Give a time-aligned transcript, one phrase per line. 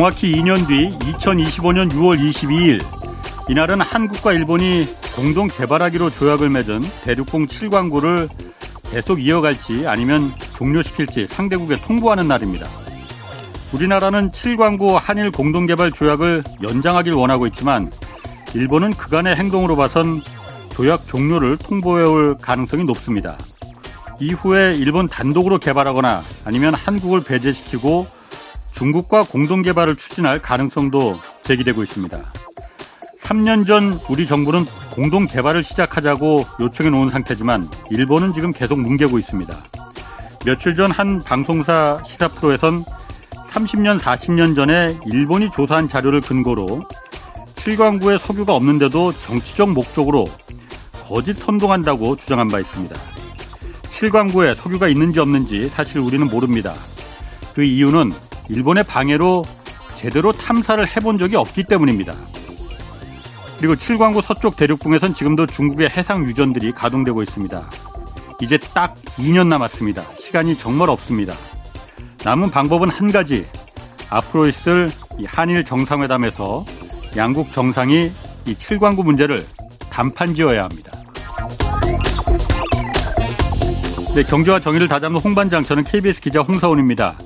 [0.00, 2.80] 정확히 2년 뒤 2025년 6월 22일
[3.50, 8.30] 이날은 한국과 일본이 공동 개발하기로 조약을 맺은 대륙공 7광구를
[8.90, 12.66] 계속 이어갈지 아니면 종료시킬지 상대국에 통보하는 날입니다.
[13.74, 17.92] 우리나라는 7광구 한일 공동개발 조약을 연장하길 원하고 있지만
[18.54, 20.22] 일본은 그간의 행동으로 봐선
[20.70, 23.36] 조약 종료를 통보해올 가능성이 높습니다.
[24.18, 28.19] 이후에 일본 단독으로 개발하거나 아니면 한국을 배제시키고
[28.72, 32.32] 중국과 공동 개발을 추진할 가능성도 제기되고 있습니다.
[33.22, 39.54] 3년 전 우리 정부는 공동 개발을 시작하자고 요청해 놓은 상태지만 일본은 지금 계속 뭉개고 있습니다.
[40.44, 42.84] 며칠 전 한 방송사 시사 프로에선
[43.50, 46.82] 30년, 40년 전에 일본이 조사한 자료를 근거로
[47.56, 50.26] 7광구에 석유가 없는데도 정치적 목적으로
[51.04, 52.96] 거짓 선동한다고 주장한 바 있습니다.
[53.82, 56.72] 7광구에 석유가 있는지 없는지 사실 우리는 모릅니다.
[57.54, 58.12] 그 이유는
[58.50, 59.44] 일본의 방해로
[59.96, 62.14] 제대로 탐사를 해본 적이 없기 때문입니다.
[63.58, 67.62] 그리고 7광구 서쪽 대륙붕에선 지금도 중국의 해상 유전들이 가동되고 있습니다.
[68.40, 70.04] 이제 딱 2년 남았습니다.
[70.18, 71.34] 시간이 정말 없습니다.
[72.24, 73.44] 남은 방법은 한 가지.
[74.08, 74.90] 앞으로 있을
[75.26, 76.64] 한일 정상회담에서
[77.16, 78.10] 양국 정상이
[78.46, 79.44] 이 7광구 문제를
[79.90, 80.90] 단판 지어야 합니다.
[84.14, 87.16] 네, 경제와 정의를 다잡는 홍반장, 저는 KBS 기자 홍사원입니다.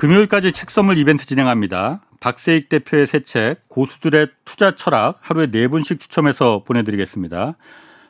[0.00, 2.00] 금요일까지 책 선물 이벤트 진행합니다.
[2.20, 7.52] 박세익 대표의 새 책, 고수들의 투자 철학, 하루에 네 분씩 추첨해서 보내드리겠습니다.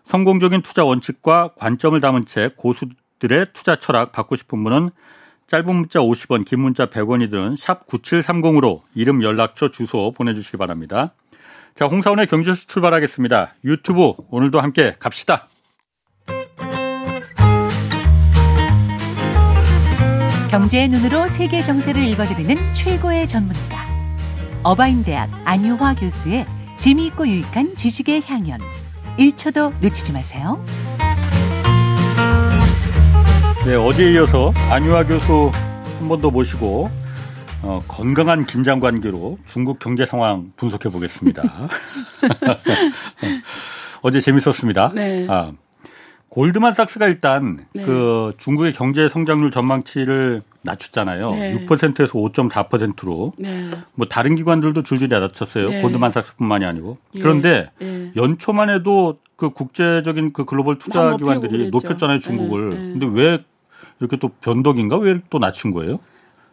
[0.05, 4.91] 성공적인 투자 원칙과 관점을 담은 책, 고수들의 투자 철학 받고 싶은 분은
[5.49, 11.15] 짧은 문자 50원, 긴 문자 100원이든 샵 9730으로 이름, 연락처, 주소 보내주시기 바랍니다.
[11.75, 13.55] 자, 홍사원의 경제수 출발하겠습니다.
[13.65, 15.49] 유튜브 오늘도 함께 갑시다.
[20.51, 23.79] 경제의 눈으로 세계 정세를 읽어드리는 최고의 전문가.
[24.63, 26.47] 어바인대학 안유화 교수의
[26.79, 28.59] 재미있고 유익한 지식의 향연.
[29.19, 30.63] 1초도 놓치지 마세요.
[33.67, 35.51] 네, 어제에 이어서 안유화 교수
[35.99, 36.91] 한 번 더 모시고
[37.63, 41.43] 어, 건강한 긴장 관계로 중국 경제 상황 분석해 보겠습니다.
[44.03, 44.93] 어제 재밌었습니다.
[44.95, 45.27] 네.
[45.29, 45.53] 아,
[46.31, 47.85] 골드만삭스가 일단 네.
[47.85, 51.31] 그 중국의 경제 성장률 전망치를 낮췄잖아요.
[51.31, 51.67] 네.
[51.67, 53.33] 6%에서 5.4%로.
[53.37, 53.71] 네.
[53.95, 55.67] 뭐 다른 기관들도 줄줄이 낮췄어요.
[55.67, 55.83] 네.
[55.83, 56.99] 골드만삭스뿐만이 아니고.
[57.17, 57.21] 예.
[57.21, 58.13] 그런데 예.
[58.15, 62.73] 연초만 해도 그 국제적인 그 글로벌 투자 기관들이 높였잖아요, 중국을.
[62.73, 62.77] 예.
[62.77, 62.93] 예.
[62.93, 63.45] 근데 왜
[63.99, 64.99] 이렇게 또 변덕인가?
[64.99, 65.99] 왜 또 낮춘 거예요?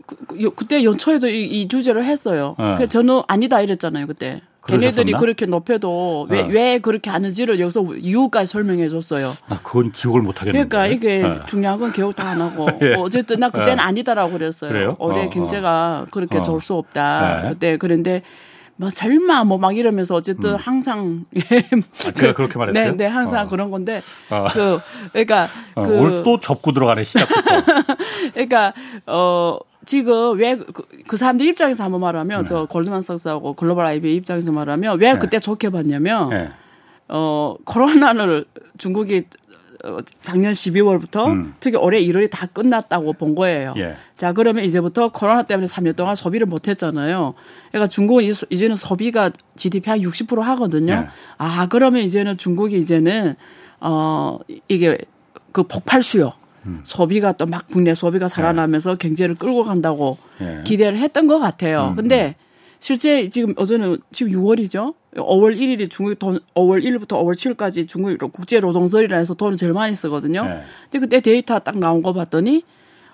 [0.07, 0.15] 그,
[0.55, 2.55] 그, 때 연초에도 이, 이 주제를 했어요.
[2.57, 2.75] 네.
[2.77, 4.41] 그 저는 아니다 이랬잖아요, 그때.
[4.67, 6.53] 걔네들이 그렇게 높여도 왜, 네.
[6.53, 9.35] 왜 그렇게 하는지를 여기서 이유까지 설명해 줬어요.
[9.49, 10.67] 아, 그건 기억을 못 하겠는데.
[10.69, 11.39] 그러니까 이게 네.
[11.47, 12.67] 중요한 건 기억 다 안 하고.
[12.81, 12.93] 예.
[12.97, 13.81] 어쨌든 나 그때는 네.
[13.81, 14.71] 아니다라고 그랬어요.
[14.71, 14.95] 그래요?
[14.99, 16.07] 올해 어, 경제가 어.
[16.11, 16.41] 그렇게 어.
[16.43, 17.41] 좋을 수 없다.
[17.43, 17.49] 네.
[17.49, 18.21] 그때 그런데
[18.75, 20.55] 뭐 설마 뭐 막 이러면서 어쨌든 음.
[20.55, 21.25] 항상
[22.05, 22.91] 아, 제가 그렇게 말했어요.
[22.91, 23.49] 네, 네 항상 어.
[23.49, 24.45] 그런 건데 어.
[24.51, 24.79] 그
[25.13, 27.41] 그러니까 어, 그 오늘 또 접고 들어가네 시작부터.
[28.33, 28.73] 그러니까
[29.07, 29.57] 어
[29.87, 30.73] 지금 왜그
[31.07, 32.45] 그 사람들 입장에서 한번 말하면 네.
[32.47, 35.19] 저 골드만삭스하고 글로벌 아이비 입장에서 말하면 왜 네.
[35.19, 36.49] 그때 좋게 봤냐면 네.
[37.07, 38.45] 어 코로나를
[38.77, 39.23] 중국이
[39.85, 41.53] 어, 작년 12월부터 음.
[41.61, 43.73] 특히 올해 1월이 다 끝났다고 본 거예요.
[43.77, 43.95] 예.
[44.17, 47.35] 자, 그러면 이제부터 코로나 때문에 3년 동안 소비를 못 했잖아요.
[47.69, 50.93] 그러니까 중국은 이제는 소비가 GDP 한 60% 하거든요.
[50.93, 51.07] 예.
[51.37, 53.35] 아, 그러면 이제는 중국이 이제는
[53.79, 54.97] 어 이게
[55.51, 56.33] 그 폭발 수요
[56.67, 56.81] 음.
[56.83, 59.07] 소비가 또 막 국내 소비가 살아나면서 네.
[59.07, 60.61] 경제를 끌고 간다고 네.
[60.65, 61.89] 기대를 했던 것 같아요.
[61.91, 61.95] 음.
[61.95, 62.35] 근데
[62.79, 64.93] 실제 지금 어제는 지금 6월이죠.
[65.15, 69.95] 5월 1일이 중국 돈 5월 1일부터 5월 7일까지 중국 국제 노동절이라 해서 돈을 제일 많이
[69.95, 70.43] 쓰거든요.
[70.43, 70.61] 네.
[70.91, 72.63] 근데 그때 데이터 딱 나온 거 봤더니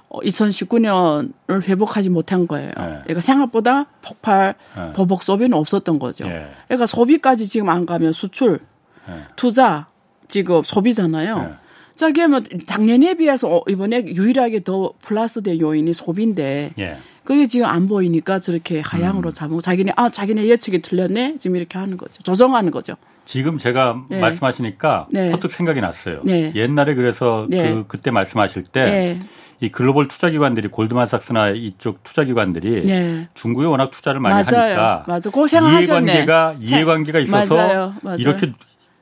[0.10, 2.70] 2019년을 어, 회복하지 못한 거예요.
[2.78, 3.00] 네.
[3.04, 4.94] 그러니까 생각보다 폭발 네.
[4.94, 6.28] 보복 소비는 없었던 거죠.
[6.28, 6.48] 네.
[6.68, 8.60] 그러니까 소비까지 지금 안 가면 수출,
[9.08, 9.22] 네.
[9.36, 9.88] 투자,
[10.28, 11.56] 지금 소비잖아요.
[11.94, 11.98] 네.
[11.98, 16.98] 자, 그러면 작년에 비해서 어, 이번에 유일하게 더 플러스된 요인이 소비인데 예.
[17.24, 19.34] 그게 지금 안 보이니까 저렇게 하향으로 음.
[19.34, 22.96] 잡고 자기네 아 자기네 예측이 틀렸네 지금 이렇게 하는 거죠 조정하는 거죠.
[23.26, 24.20] 지금 제가 네.
[24.20, 25.30] 말씀하시니까 네.
[25.30, 26.22] 퍼뜩 생각이 났어요.
[26.26, 26.52] 네.
[26.56, 27.72] 옛날에 그래서 네.
[27.72, 28.84] 그 그때 말씀하실 때.
[28.84, 29.20] 네.
[29.62, 33.30] 이 글로벌 투자기관들이 골드만삭스나 이쪽 투자기관들이 네.
[33.34, 34.64] 중국에 워낙 투자를 많이 맞아요.
[34.66, 35.30] 하니까 맞아.
[35.30, 37.94] 이해관계가 이해관계가 있어서 맞아요.
[38.02, 38.18] 맞아요.
[38.18, 38.52] 이렇게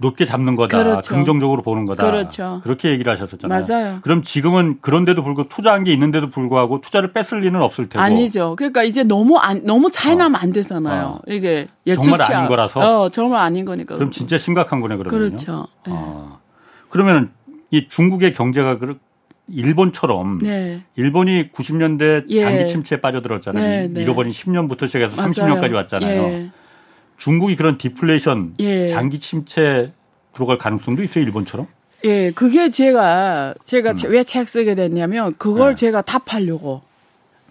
[0.01, 0.83] 높게 잡는 거다.
[0.83, 1.13] 그렇죠.
[1.13, 2.09] 긍정적으로 보는 거다.
[2.09, 2.59] 그렇죠.
[2.63, 3.65] 그렇게 얘기를 하셨었잖아요.
[3.67, 3.99] 맞아요.
[4.01, 8.01] 그럼 지금은 그런데도 불구하고 투자한 게 있는데도 불구하고 투자를 뺏을 리는 없을 테고.
[8.03, 8.55] 아니죠.
[8.57, 10.39] 그러니까 이제 너무 안, 너무 차이 나면 어.
[10.41, 11.05] 안 되잖아요.
[11.05, 11.21] 어.
[11.27, 12.79] 이게 정말 아닌 거라서.
[12.79, 13.95] 어, 정말 아닌 거니까.
[13.95, 15.29] 그럼 진짜 심각한 거네 그러면요.
[15.29, 15.67] 그렇죠.
[15.85, 15.93] 네.
[15.95, 16.39] 어.
[16.89, 17.31] 그러면
[17.69, 18.77] 이 중국의 경제가
[19.47, 20.83] 일본처럼 네.
[20.95, 22.41] 일본이 90년대 예.
[22.41, 23.63] 장기 침체에 빠져들었잖아요.
[23.63, 24.01] 네, 네.
[24.01, 25.31] 잃어버린 10년부터 시작해서 맞아요.
[25.33, 26.21] 30년까지 왔잖아요.
[26.21, 26.51] 예.
[27.21, 28.87] 중국이 그런 디플레이션 예.
[28.87, 29.91] 장기 침체
[30.33, 31.67] 들어갈 가능성도 있어요, 일본처럼?
[32.03, 33.95] 예, 그게 제가 제가 음.
[34.09, 35.75] 왜책 쓰게 됐냐면 그걸 네.
[35.75, 36.81] 제가 답하려고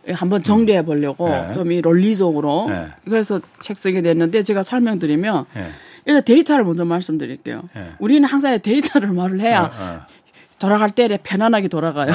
[0.08, 1.52] 한번 정리해 보려고 네.
[1.52, 2.88] 좀이 논리적으로 네.
[3.04, 5.70] 그래서 책 쓰게 됐는데 제가 설명드리면 네.
[6.04, 7.62] 일단 데이터를 먼저 말씀드릴게요.
[7.72, 7.92] 네.
[8.00, 10.04] 우리는 항상 데이터를 말을 해야.
[10.60, 12.12] 돌아갈 때 편안하게 돌아가요.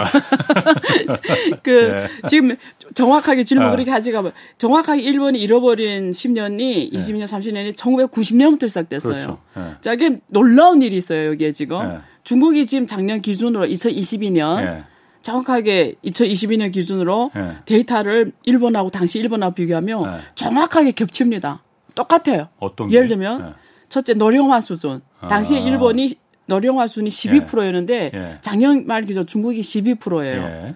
[1.63, 2.07] 그 네.
[2.29, 2.55] 지금
[2.93, 3.71] 정확하게 질문 어.
[3.71, 6.89] 그렇게 하지가 뭐 정확하게 일본이 잃어버린 10년이 네.
[6.91, 9.13] 20년, 30년이 1990년부터 시작됐어요.
[9.13, 9.39] 그렇죠.
[9.55, 9.71] 네.
[9.81, 11.79] 자, 이게 놀라운 일이 있어요, 여기에 지금.
[11.89, 11.97] 네.
[12.23, 14.85] 중국이 지금 작년 기준으로 2022년
[15.21, 17.31] 정확하게 2022년 기준으로
[17.65, 21.63] 데이터를 일본하고 당시 일본하고 비교하면 정확하게 겹칩니다.
[21.95, 22.49] 똑같아요.
[22.59, 23.55] 어떤 예를 들면
[23.89, 25.01] 첫째 노령화 수준.
[25.29, 25.61] 당시 에 아.
[25.61, 26.09] 일본이
[26.47, 28.37] 노령화 순위 12%였는데 예.
[28.41, 30.43] 작년 말 기준 중국이 12%예요.
[30.43, 30.75] 예.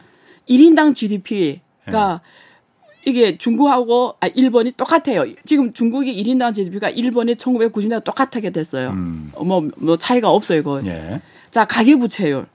[0.50, 3.10] 1인당 GDP가 예.
[3.10, 5.26] 이게 중국하고 아 일본이 똑같아요.
[5.46, 8.90] 지금 중국이 1인당 GDP가 일본이 1990년대 똑같게 됐어요.
[8.90, 9.32] 음.
[9.36, 10.86] 뭐, 뭐 차이가 없어요, 이거.
[10.86, 11.22] 예.
[11.52, 12.48] 자, 가계 부채율.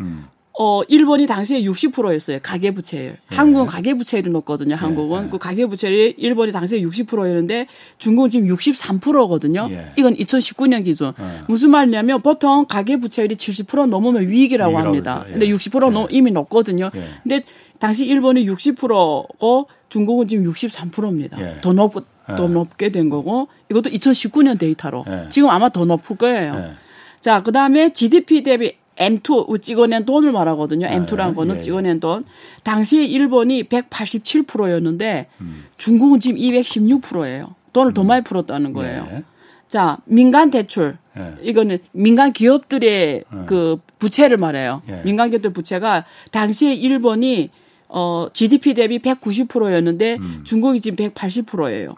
[0.00, 0.26] 음.
[0.60, 2.40] 어, 일본이 당시에 60%였어요.
[2.42, 3.16] 가계부채율.
[3.30, 3.36] 예.
[3.36, 4.74] 한국은 가계부채율을 넣었거든요.
[4.74, 5.26] 한국은.
[5.26, 5.30] 예.
[5.30, 7.68] 그 가계부채율이 일본이 당시에 60%였는데
[7.98, 9.68] 중국은 지금 63%거든요.
[9.70, 9.92] 예.
[9.96, 11.12] 이건 2019년 기준.
[11.16, 11.42] 예.
[11.46, 15.20] 무슨 말이냐면 보통 가계부채율이 70% 넘으면 위기라고 합니다.
[15.20, 15.32] 그죠.
[15.32, 16.90] 근데 60% 넘, 이미 넣었거든요.
[17.22, 17.44] 근데
[17.78, 21.38] 당시 일본이 60%고 중국은 지금 63%입니다.
[21.60, 25.04] 더 높, 더 높게 된 거고 이것도 2019년 데이터로.
[25.30, 26.72] 지금 아마 더 높을 거예요.
[27.20, 30.86] 자, 그 다음에 GDP 대비 M2 찍어낸 돈을 말하거든요.
[30.86, 32.24] M2라는 거는 예, 찍어낸 돈.
[32.64, 35.64] 당시에 일본이 187%였는데 음.
[35.76, 37.54] 중국은 지금 216%예요.
[37.72, 37.94] 돈을 음.
[37.94, 39.08] 더 많이 풀었다는 거예요.
[39.12, 39.22] 예.
[39.68, 40.96] 자, 민간 대출.
[41.16, 41.34] 예.
[41.42, 43.44] 이거는 민간 기업들의 예.
[43.46, 44.82] 그 부채를 말해요.
[44.88, 45.02] 예.
[45.04, 47.50] 민간 기업들 부채가 당시에 일본이
[47.88, 50.40] 어 GDP 대비 190%였는데 음.
[50.44, 51.94] 중국이 지금 180%예요.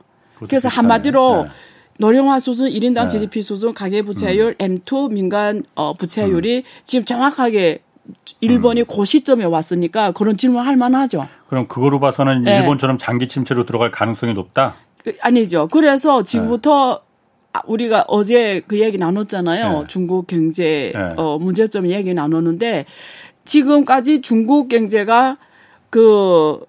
[0.46, 1.50] 그래서 한마디로 예.
[2.00, 3.08] 노령화 수준 1인당 네.
[3.08, 4.80] GDP 수준 가계 부채율 음.
[4.84, 6.62] M2 민간 어 부채율이 음.
[6.84, 7.80] 지금 정확하게
[8.40, 8.86] 일본이 음.
[8.88, 11.28] 그 시점에 왔으니까 그런 질문 할 만하죠.
[11.48, 12.58] 그럼 그거로 봐서는 네.
[12.58, 14.76] 일본처럼 장기 침체로 들어갈 가능성이 높다?
[15.04, 15.68] 그, 아니죠.
[15.70, 17.02] 그래서 지금부터
[17.52, 17.60] 네.
[17.66, 19.80] 우리가 어제 그 얘기 나눴잖아요.
[19.80, 19.84] 네.
[19.86, 21.14] 중국 경제 네.
[21.16, 22.86] 어 문제점 얘기 나눴는데
[23.44, 25.36] 지금까지 중국 경제가
[25.90, 26.64] 그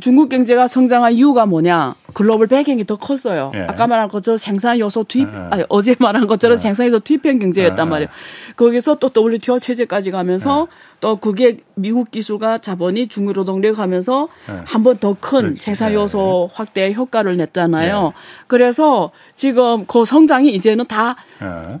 [0.00, 1.96] 중국 경제가 성장한 이유가 뭐냐?
[2.14, 3.50] 글로벌 배경이 더 컸어요.
[3.54, 3.62] 예.
[3.68, 5.38] 아까 말한 것처럼 생산 요소 투입, 예.
[5.50, 6.58] 아니, 어제 말한 것처럼 예.
[6.58, 7.90] 생산 요소 투입형 경제였단 예.
[7.90, 8.08] 말이에요.
[8.56, 10.76] 거기서 또 WTO 체제까지 가면서 예.
[11.00, 14.60] 또 그게 미국 기술과 자본이 중국 노동력 하면서 예.
[14.66, 18.12] 한번 더 큰 생산 요소 확대 효과를 냈잖아요.
[18.46, 21.16] 그래서 지금 그 성장이 이제는 다,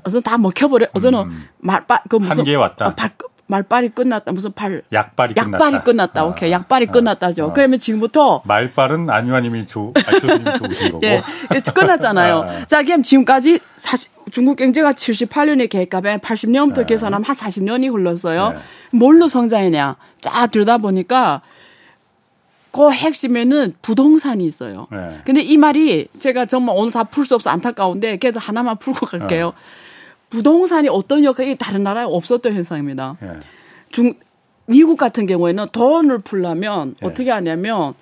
[0.04, 1.44] 어서 다 먹혀버려, 어서는 음.
[1.58, 2.38] 말, 그 무슨.
[2.38, 2.88] 한계에 왔다.
[2.88, 3.12] 어, 발,
[3.48, 4.30] 말빨이 끝났다.
[4.32, 5.56] 무슨 발 약발이 끝났다.
[5.66, 6.20] 약발이 끝났다.
[6.20, 6.52] 아, 오케이.
[6.52, 7.46] 약발이 아, 끝났다죠.
[7.46, 11.00] 아, 그러면 지금부터 말빨은 안유아님이 조, 아, 좋으신 거고.
[11.08, 11.20] 예.
[11.74, 12.40] 끝났잖아요.
[12.42, 16.86] 아, 자, 그럼 지금까지 사실 중국 경제가 78년에 계획하면 80년부터 네.
[16.86, 18.50] 계산하면 한 40년이 흘렀어요.
[18.50, 18.58] 네.
[18.92, 19.96] 뭘로 성장했냐?
[20.20, 21.40] 쫙 들다 보니까
[22.70, 24.86] 그 핵심에는 부동산이 있어요.
[24.92, 25.20] 네.
[25.24, 29.46] 근데 이 말이 제가 정말 오늘 다 풀 수 없어 안타까운데 그래도 하나만 풀고 갈게요.
[29.46, 29.87] 네.
[30.30, 33.16] 부동산이 어떤 역할이 다른 나라에 없었던 현상입니다.
[33.22, 33.40] 예.
[33.90, 34.14] 중
[34.66, 37.06] 미국 같은 경우에는 돈을 풀려면 예.
[37.06, 37.94] 어떻게 하냐면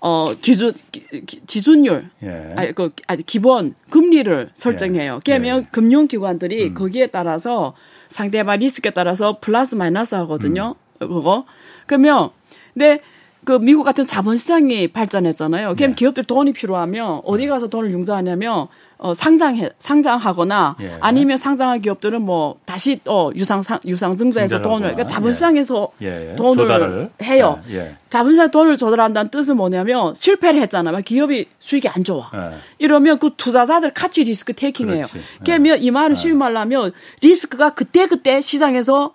[0.00, 1.06] 어 기준 기,
[1.46, 2.54] 지준율 예.
[2.56, 5.16] 아니 그 아니 기본 금리를 설정해요.
[5.16, 5.20] 예.
[5.24, 5.66] 그러면 예.
[5.70, 6.74] 금융 기관들이 음.
[6.74, 7.74] 거기에 따라서
[8.08, 10.76] 상대방 리스크에 따라서 플러스 마이너스 하거든요.
[11.00, 11.08] 음.
[11.08, 11.44] 그거
[11.86, 12.30] 그러면
[12.74, 13.00] 근데
[13.44, 15.74] 그 미국 같은 자본시장이 발전했잖아요.
[15.74, 15.94] 그럼 네.
[15.96, 18.68] 기업들 돈이 필요하면 어디 가서 돈을 융자하냐면
[18.98, 20.98] 어, 상장해 상장하거나 예.
[21.00, 26.30] 아니면 상장한 기업들은 뭐 다시 어 유상 상 유상 증자해서 돈을 그러니까 자본시장에서 예.
[26.30, 26.36] 예.
[26.36, 27.10] 돈을 조달을.
[27.22, 27.60] 해요.
[27.68, 27.74] 예.
[27.76, 27.96] 예.
[28.10, 30.98] 자본시장 돈을 조달한다는 뜻은 뭐냐면 실패를 했잖아요.
[30.98, 32.30] 기업이 수익이 안 좋아.
[32.34, 32.56] 예.
[32.78, 35.06] 이러면 그 투자자들 같이 리스크 테이킹해요.
[35.44, 39.12] 그러면 이 말을 쉬운 말로 하면 리스크가 그때 그때 시장에서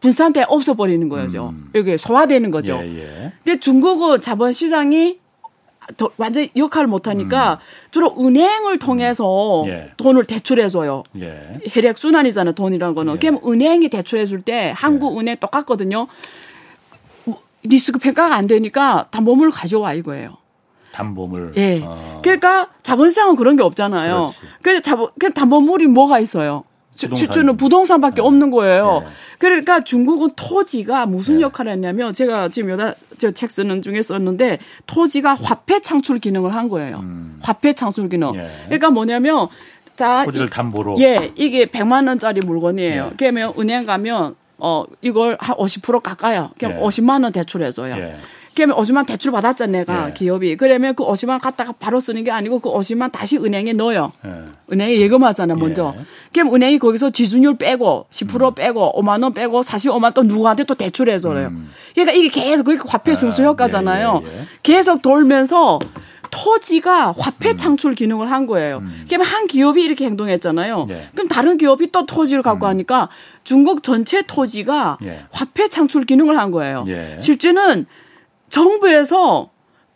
[0.00, 1.50] 분산돼 없어버리는 거죠.
[1.54, 1.70] 음.
[1.74, 2.78] 여기 소화되는 거죠.
[3.44, 5.24] 근데 중국은 자본시장이 더,
[6.16, 7.90] 완전히 역할을 못하니까 음.
[7.90, 9.68] 주로 은행을 통해서 음.
[9.68, 9.90] 예.
[9.96, 11.04] 돈을 대출해줘요.
[11.20, 11.60] 예.
[11.70, 12.54] 혈액 순환이잖아요.
[12.54, 13.14] 돈이라는 거는.
[13.14, 13.18] 예.
[13.18, 15.20] 그럼 은행이 대출해줄 때 한국 예.
[15.20, 16.08] 은행 똑같거든요.
[17.24, 20.36] 뭐 리스크 평가가 안 되니까 담보물을 가져와 이거예요.
[20.92, 21.52] 담보물.
[21.56, 21.82] 예.
[21.84, 22.20] 어.
[22.22, 24.32] 그러니까 자본시장은 그런 게 없잖아요.
[24.62, 26.64] 그래서 자본, 그 담보물이 뭐가 있어요?
[26.96, 28.22] 주주는 부동산밖에 네.
[28.22, 29.02] 없는 거예요.
[29.04, 29.10] 네.
[29.38, 31.42] 그러니까 중국은 토지가 무슨 네.
[31.42, 36.98] 역할을 했냐면 제가 지금 여다 저책 쓰는 중에 썼는데 토지가 화폐 창출 기능을 한 거예요.
[36.98, 37.38] 음.
[37.42, 38.34] 화폐 창출 기능.
[38.34, 38.50] 예.
[38.66, 39.48] 그러니까 뭐냐면
[39.94, 43.10] 자 토지를 담보로 예 이게 100만 원짜리 물건이에요.
[43.12, 43.16] 예.
[43.16, 46.50] 그러면 은행 가면 어 이걸 한 50% 깎아요.
[46.58, 46.82] 그냥 예.
[46.82, 47.94] 50만 원 대출해줘요.
[48.58, 48.64] 예.
[48.64, 50.14] 그러면 50만 대출 받았잖아 내가 예.
[50.14, 50.56] 기업이.
[50.56, 54.12] 그러면 그 50만 갖다가 바로 쓰는 게 아니고 그 50만 다시 은행에 넣어요.
[54.24, 54.30] 예.
[54.72, 55.94] 은행에 예금하잖아 먼저.
[55.96, 56.04] 예.
[56.32, 58.54] 그럼 은행이 거기서 지수율 빼고 10% 음.
[58.54, 61.48] 빼고 5만 원 빼고 45만 또 누구한테 또 대출해줘요.
[61.48, 61.70] 음.
[61.94, 64.22] 그러니까 이게 계속 그게 화폐 승수 아, 효과잖아요.
[64.24, 64.44] 예, 예, 예.
[64.62, 65.78] 계속 돌면서
[66.30, 67.56] 토지가 화폐 음.
[67.56, 68.78] 창출 기능을 한 거예요.
[68.78, 69.04] 음.
[69.08, 70.86] 그러면 한 기업이 이렇게 행동했잖아요.
[70.90, 71.08] 예.
[71.14, 72.70] 그럼 다른 기업이 또 토지를 갖고 음.
[72.70, 73.08] 하니까
[73.44, 75.24] 중국 전체 토지가 예.
[75.30, 76.84] 화폐 창출 기능을 한 거예요.
[76.88, 77.18] 예.
[77.20, 77.86] 실제는
[78.56, 79.50] 정부에서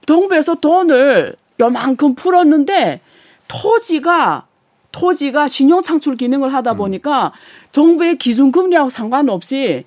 [0.05, 3.01] 정부에서 돈을 요만큼 풀었는데
[3.49, 4.47] 토지가
[4.93, 6.77] 토지가 신용 창출 기능을 하다 음.
[6.77, 7.33] 보니까
[7.73, 9.85] 정부의 기준 금리하고 상관없이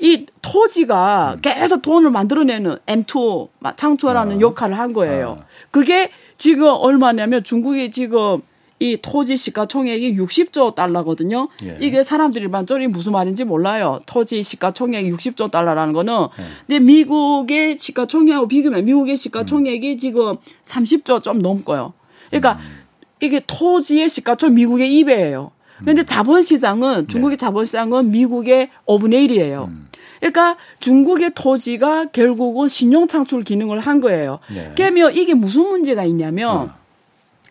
[0.00, 1.40] 이 토지가 음.
[1.42, 4.40] 계속 돈을 만들어내는 M2 창출하는 어.
[4.40, 5.36] 역할을 한 거예요.
[5.40, 5.44] 어.
[5.70, 8.40] 그게 지금 얼마냐면 중국이 지금
[8.84, 11.48] 이 토지 시가 총액이 60조 달러거든요.
[11.64, 11.78] 예.
[11.80, 14.00] 이게 사람들이 만절이 무슨 말인지 몰라요.
[14.04, 16.12] 토지 시가 총액이 60조 달러라는 거는.
[16.38, 16.42] 예.
[16.66, 19.98] 근데 미국의 시가 총액하고 비교하면 미국의 시가 총액이 음.
[19.98, 21.94] 지금 30조 좀 넘고요.
[22.28, 22.84] 그러니까 음.
[23.20, 25.50] 이게 토지의 시가 총 미국의 2배예요.
[25.82, 26.06] 근데 음.
[26.06, 27.40] 자본시장은 중국의 네.
[27.40, 29.68] 자본시장은 미국의 5분의 1이에요.
[29.68, 29.88] 음.
[30.20, 34.40] 그러니까 중국의 토지가 결국은 신용 창출 기능을 한 거예요.
[34.54, 34.72] 네.
[34.76, 36.83] 그러면 이게 무슨 문제가 있냐면 어.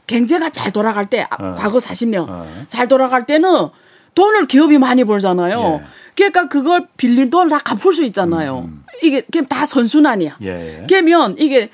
[0.07, 1.55] 경제가 잘 돌아갈 때 아, 어.
[1.55, 2.65] 과거 40년 어.
[2.67, 3.69] 잘 돌아갈 때는
[4.15, 5.81] 돈을 기업이 많이 벌잖아요.
[5.81, 5.87] 예.
[6.15, 8.59] 그러니까 그걸 빌린 돈을 다 갚을 수 있잖아요.
[8.59, 8.65] 음.
[8.65, 8.83] 음.
[9.01, 10.37] 이게 그냥 다 선순환이야.
[10.43, 10.85] 예.
[10.87, 11.69] 그러면 이게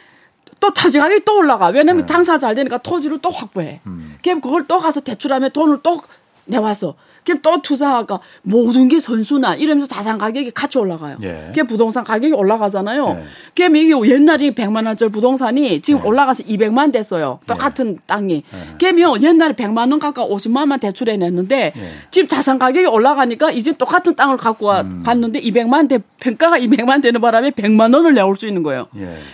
[0.60, 1.68] 또 토지 가격이 또 올라가.
[1.68, 2.06] 왜냐면 예.
[2.06, 3.82] 장사 잘 되니까 토지를 또 확보해.
[3.88, 4.18] 음.
[4.24, 6.02] 그럼 그걸 또 가서 대출하면 돈을 또
[6.46, 6.96] 내와서
[7.26, 11.18] 그럼 또 투자가 모든 게 선순환 이러면서 자산 가격이 같이 올라가요.
[11.24, 11.52] 예.
[11.54, 13.18] 그럼 부동산 가격이 올라가잖아요.
[13.20, 13.24] 예.
[13.56, 16.08] 그럼 이게 옛날에 100만 원짜리 부동산이 지금 예.
[16.08, 17.40] 올라가서 200만 됐어요.
[17.46, 18.00] 똑같은 예.
[18.08, 18.34] 땅이.
[18.36, 18.76] 예.
[18.80, 21.92] 그러면 옛날에 100만 원 가까워 50만 원만 대출해 냈는데 예.
[22.12, 25.04] 지금 자산 가격이 올라가니까 이제 똑같은 땅을 갖고 와, 음.
[25.06, 28.88] 갔는데 200만 대 평가가 200만 되는 바람에 100만 원을 내올 수 있는 거예요.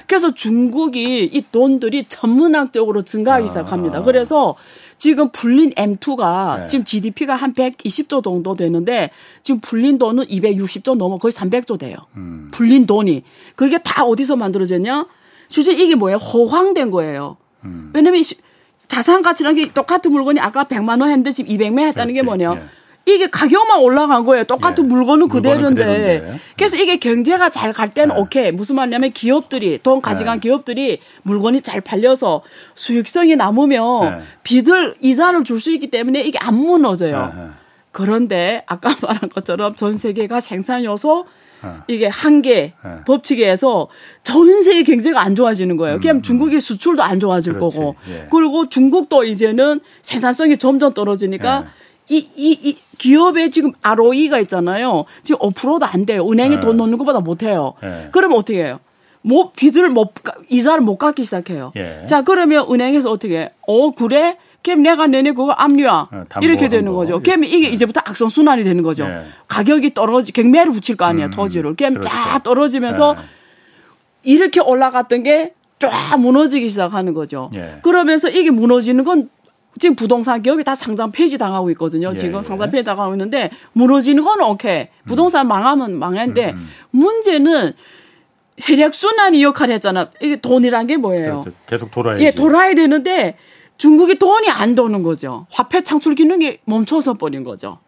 [0.08, 3.48] 그래서 중국이 이 돈들이 전문학적으로 증가하기 아.
[3.48, 4.04] 시작합니다.
[4.04, 4.56] 그래서
[4.98, 6.68] 지금 불린 M2가 네.
[6.68, 9.12] 지금 GDP가 한 120조 정도 되는데
[9.44, 11.98] 지금 불린 돈은 260조 넘어 거의 300조 돼요.
[12.16, 12.50] 음.
[12.52, 13.24] 불린 돈이.
[13.56, 15.08] 그게 다 어디서 만들어졌냐?
[15.48, 16.18] 실제 이게 뭐예요?
[16.18, 17.38] 허황된 거예요.
[17.66, 17.92] 음.
[17.94, 18.24] 왜냐면
[18.88, 22.14] 자산 가치라는 게 똑같은 물건이 아까 100만 원 했는데 지금 200만 했다는 그렇지.
[22.14, 22.54] 게 뭐냐?
[22.56, 22.64] 예.
[23.08, 24.44] 이게 가격만 올라간 거예요.
[24.46, 24.88] 똑같은 예.
[24.88, 25.84] 물건은, 그대로인데.
[25.86, 26.40] 그대로인데.
[26.58, 28.20] 그래서 이게 경제가 잘 갈 때는 예.
[28.20, 28.52] 오케이.
[28.52, 30.40] 무슨 말이냐면 기업들이 돈 가져간 예.
[30.40, 32.42] 기업들이 물건이 잘 팔려서
[32.74, 34.24] 수익성이 남으면 예.
[34.44, 37.34] 비들 이자를 줄 수 있기 때문에 이게 안 무너져요.
[37.36, 37.48] 예, 예.
[37.92, 41.26] 그런데 아까 말한 것처럼 전 세계가 생산 요소
[41.88, 42.74] 이게 한계
[43.08, 43.88] 법칙에서
[44.24, 46.00] 전 세계 경제가 안 좋아지는 거예요.
[46.00, 46.22] 그냥 음.
[46.22, 47.78] 중국의 수출도 안 좋아질 그렇지.
[47.78, 47.96] 거고,
[48.30, 51.68] 그리고 중국도 이제는 생산성이 점점 떨어지니까
[52.10, 55.06] 이, 이, 이 기업에 지금 ROE가 있잖아요.
[55.24, 56.30] 지금 5%도 안 돼요.
[56.30, 56.60] 은행에 네.
[56.60, 57.74] 돈 넣는 것보다 못 해요.
[57.82, 58.10] 네.
[58.12, 58.80] 그러면 어떻게 해요?
[59.22, 60.14] 뭐 빚을 못
[60.50, 61.72] 이자를 못 갚기 시작해요.
[61.78, 62.06] 예.
[62.08, 63.52] 자 그러면 은행에서 어떻게 해?
[63.68, 64.38] 어 그래?
[64.64, 67.22] 그럼 내가 내내 그거 압류야 어, 이렇게 되는 거죠.
[67.24, 67.72] 그럼 이게 예.
[67.72, 69.06] 이제부터 악성 순환이 되는 거죠.
[69.06, 69.24] 예.
[69.48, 71.76] 가격이 떨어지 경매를 붙일 거 아니야 음, 토지를.
[71.76, 72.08] 그럼 그렇죠.
[72.10, 73.24] 쫙 떨어지면서 예.
[74.32, 77.50] 이렇게 올라갔던 게 쫙 무너지기 시작하는 거죠.
[77.54, 77.80] 예.
[77.84, 79.30] 그러면서 이게 무너지는 건
[79.80, 82.12] 지금 부동산 기업이 다 상장 폐지 당하고 있거든요.
[82.12, 82.16] 예.
[82.16, 84.88] 지금 상장 폐지 당하고 있는데 무너지는 건 오케이.
[85.06, 85.50] 부동산 음.
[85.50, 86.68] 망하면 망했는데 음, 음.
[86.92, 87.74] 문제는
[88.58, 90.10] 혈액 순환이 역할을 했잖아.
[90.22, 91.42] 이게 돈이란 게 뭐예요?
[91.42, 91.58] 그렇죠.
[91.68, 92.24] 계속 돌아야지.
[92.24, 93.36] 예, 돌아야 되는데
[93.78, 95.46] 중국이 돈이 안 도는 거죠.
[95.52, 97.80] 화폐 창출 기능이 멈춰서 버린 거죠.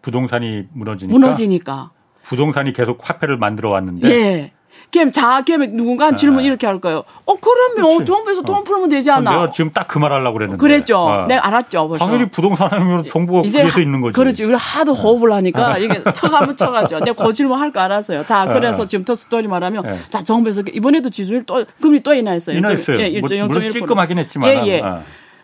[0.00, 1.18] 부동산이 무너지니까.
[1.18, 1.90] 무너지니까.
[2.28, 4.08] 부동산이 계속 화폐를 만들어 왔는데.
[4.10, 4.52] 예.
[4.90, 6.14] 걔 자, 걔 누군가 아.
[6.14, 7.02] 질문 이렇게 할 거예요.
[7.26, 8.04] 어, 그러면.
[8.06, 8.64] 정부에서 돈 어.
[8.64, 9.30] 풀면 되지 않아?
[9.30, 10.60] 내가 지금 딱 그 말 하려고 그랬는데.
[10.60, 10.98] 그랬죠.
[10.98, 11.26] 어.
[11.26, 11.88] 내가 알았죠.
[11.88, 12.04] 벌써.
[12.04, 14.14] 당연히 부동산 하면 정부가 이제 그래서 있는 거지.
[14.14, 14.44] 그렇지.
[14.44, 15.78] 우리 하도 호흡을 하니까 아.
[15.78, 17.00] 이게 척하면 척하죠.
[17.00, 18.24] 내가 그 질문 할 거 알았어요.
[18.24, 18.46] 자, 아.
[18.46, 19.98] 그래서 지금 터 스토리 말하면 네.
[20.08, 22.56] 자, 정부에서 이번에도 지수율 또 금리 또 인하했어요.
[22.58, 23.00] 인하했어요.
[23.00, 23.20] 예, 1.
[23.20, 24.48] 뭐, 물론 찔끔하긴 했지만.
[24.50, 24.80] 예, 예.
[24.82, 25.00] 아.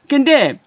[0.08, 0.60] 근데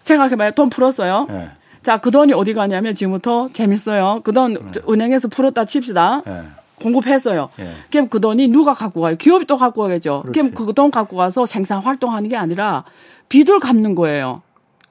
[0.00, 0.50] 생각해봐요.
[0.52, 1.26] 돈 풀었어요.
[1.30, 1.48] 예.
[1.82, 4.20] 자, 그 돈이 어디 가냐면 지금부터 재밌어요.
[4.24, 4.72] 그돈 음.
[4.88, 6.22] 은행에서 풀었다 칩시다.
[6.26, 6.42] 예.
[6.78, 7.50] 공급했어요.
[7.58, 7.72] 예.
[7.90, 9.16] 그럼 그 돈이 누가 갖고 가요?
[9.16, 10.24] 기업이 또 갖고 가겠죠.
[10.32, 12.84] 그럼 그 돈 갖고 가서 생산 활동하는 게 아니라
[13.28, 14.42] 빚을 갚는 거예요.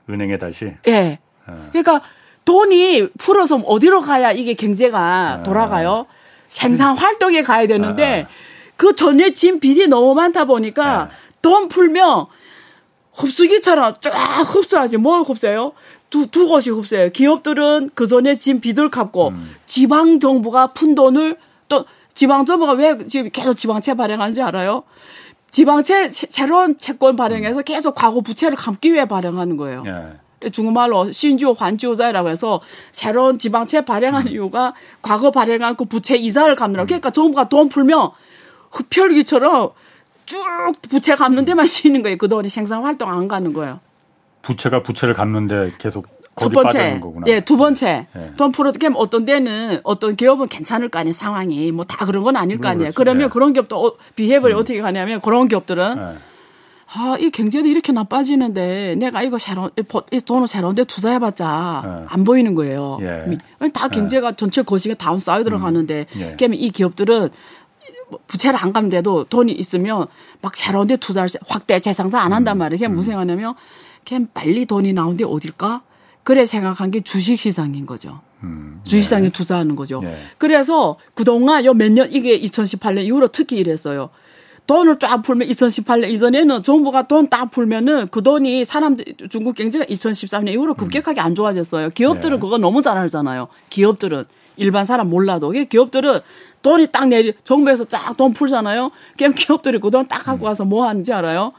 [0.10, 0.74] 은행에 다시?
[0.88, 0.91] 예.
[0.91, 1.20] 예.
[1.72, 2.01] 그러니까
[2.46, 5.00] 돈이 풀어서 어디로 가야 이게 경제가
[5.39, 5.44] 아.
[5.44, 6.06] 돌아가요?
[6.50, 8.27] 생산 활동에 가야 되는데 아.
[8.77, 11.10] 그 전에 진 빚이 너무 많다 보니까
[11.41, 12.25] 돈 풀면
[13.13, 14.12] 흡수기처럼 쫙
[14.44, 14.98] 흡수하지.
[14.98, 15.74] 뭘 흡수해요?
[16.10, 17.10] 두, 두 것이 흡수해요.
[17.10, 19.56] 기업들은 그 전에 진 빚을 갚고 음.
[19.65, 24.83] 지방 정부가 푼 돈을 또 지방 정부가 왜 지금 계속 지방채 발행하는지 알아요?
[25.51, 29.83] 지방채 새로운 채권 발행해서 계속 과거 부채를 감기 위해 발행하는 거예요.
[29.86, 30.50] 예.
[30.50, 37.09] 중국말로 신주 환주자라고 해서 새로운 지방채 발행한 이유가 과거 발행한 그 부채 이자를 갚느라 그러니까
[37.09, 38.12] 정부가 돈 풀면
[38.71, 39.71] 흡혈귀처럼
[40.25, 40.43] 쭉
[40.89, 42.17] 부채 갚는 데만 쉬는 거예요.
[42.17, 43.79] 그 돈이 생산 활동 안 가는 거예요.
[44.41, 46.07] 부채가 부채를 갚는데 계속
[46.39, 48.34] 첫 번째, 예, 두 번째, 예.
[48.38, 52.36] 돈 풀어도 그럼 어떤 데는 어떤 기업은 괜찮을 거 아니에요 상황이 뭐 다 그런 건
[52.36, 52.91] 아닐 거 아니에요.
[52.96, 53.27] 그러면 예.
[53.29, 54.58] 그런 기업도 어, 비협을 음.
[54.58, 56.17] 어떻게 가냐면 그런 기업들은 예.
[56.94, 59.72] 아, 이 경제도 이렇게 나빠지는데 내가 이거 새로운
[60.12, 62.06] 이 돈을 새로운데 투자해봤자 예.
[62.08, 63.00] 안 보이는 거예요.
[63.01, 63.38] 예.
[63.74, 66.36] 다 경제가 전체 거시기 다운 들어가는데 음.
[66.38, 67.29] 그러면 이 기업들은
[68.27, 70.08] 부채를 안 갚는데도 돈이 있으면
[70.41, 72.60] 막 새로운 데 투자를 확대 재상사 안 한단 음.
[72.60, 72.79] 말이에요.
[72.79, 72.96] 그냥 음.
[72.96, 73.56] 무슨 생각하냐면
[74.08, 75.82] 그냥 빨리 돈이 나오는데 어딜까?
[76.27, 78.19] 그래 생각한 게 주식 시장인 거죠.
[78.43, 79.29] 음, 주식시장에 네.
[79.29, 80.01] 투자하는 거죠.
[80.01, 80.17] 네.
[80.38, 84.10] 그래서 그동안 요 몇 년 이게 2018년 이후로 특히 이랬어요.
[84.67, 90.50] 돈을 쫙 풀면 2018년 이전에는 정부가 돈 딱 풀면은 그 돈이 사람들 중국 경제가 2013년
[90.51, 90.75] 이후로 음.
[90.75, 91.91] 급격하게 안 좋아졌어요.
[91.91, 92.41] 기업들은 네.
[92.41, 93.48] 그거 너무 잘 알잖아요.
[93.69, 94.25] 기업들은
[94.57, 96.19] 일반 사람 몰라도 기업들은
[96.62, 98.91] 돈이 딱 내리 정부에서 쫙 돈 풀잖아요.
[99.17, 100.48] 그럼 기업들이 그 돈 딱 갖고 음.
[100.48, 101.53] 와서 뭐 하는지 알아요?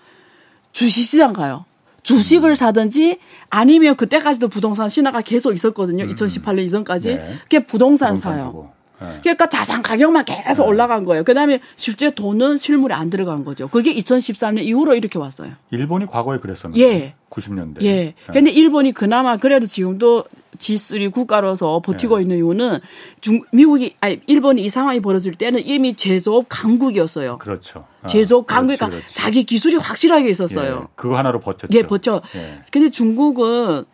[0.72, 1.64] 주식시장 가요.
[2.08, 3.18] 주식을 사든지
[3.50, 6.04] 아니면 그때까지도 부동산 신화가 계속 있었거든요.
[6.04, 6.14] 음.
[6.14, 7.16] 2018년 이전까지.
[7.16, 7.34] 네.
[7.42, 8.70] 그게 부동산, 부동산 사요.
[9.00, 9.18] 네.
[9.22, 10.68] 그러니까 자산 가격만 계속 네.
[10.70, 11.22] 올라간 거예요.
[11.22, 13.68] 그다음에 실제 돈은 실물에 안 들어간 거죠.
[13.68, 15.52] 그게 2013년 이후로 이렇게 왔어요.
[15.70, 16.82] 일본이 과거에 그랬었는데.
[16.82, 17.14] 예.
[17.28, 17.82] 90년대.
[17.82, 17.94] 예.
[17.94, 18.14] 네.
[18.32, 20.24] 근데 일본이 그나마 그래도 지금도
[20.58, 22.22] G3 국가로서 버티고 네.
[22.22, 22.80] 있는 이유는
[23.20, 27.38] 중, 미국이 아니 일본이 이 상황이 벌어질 때는 이미 제조업 강국이었어요.
[27.38, 27.84] 그렇죠.
[28.02, 30.80] 아, 제조업 강국이니까 그러니까 자기 기술이 확실하게 있었어요.
[30.82, 30.86] 예.
[30.94, 31.68] 그거 하나로 버텼죠.
[31.72, 32.22] 예, 버텨.
[32.34, 32.60] 예.
[32.70, 33.84] 근데 중국은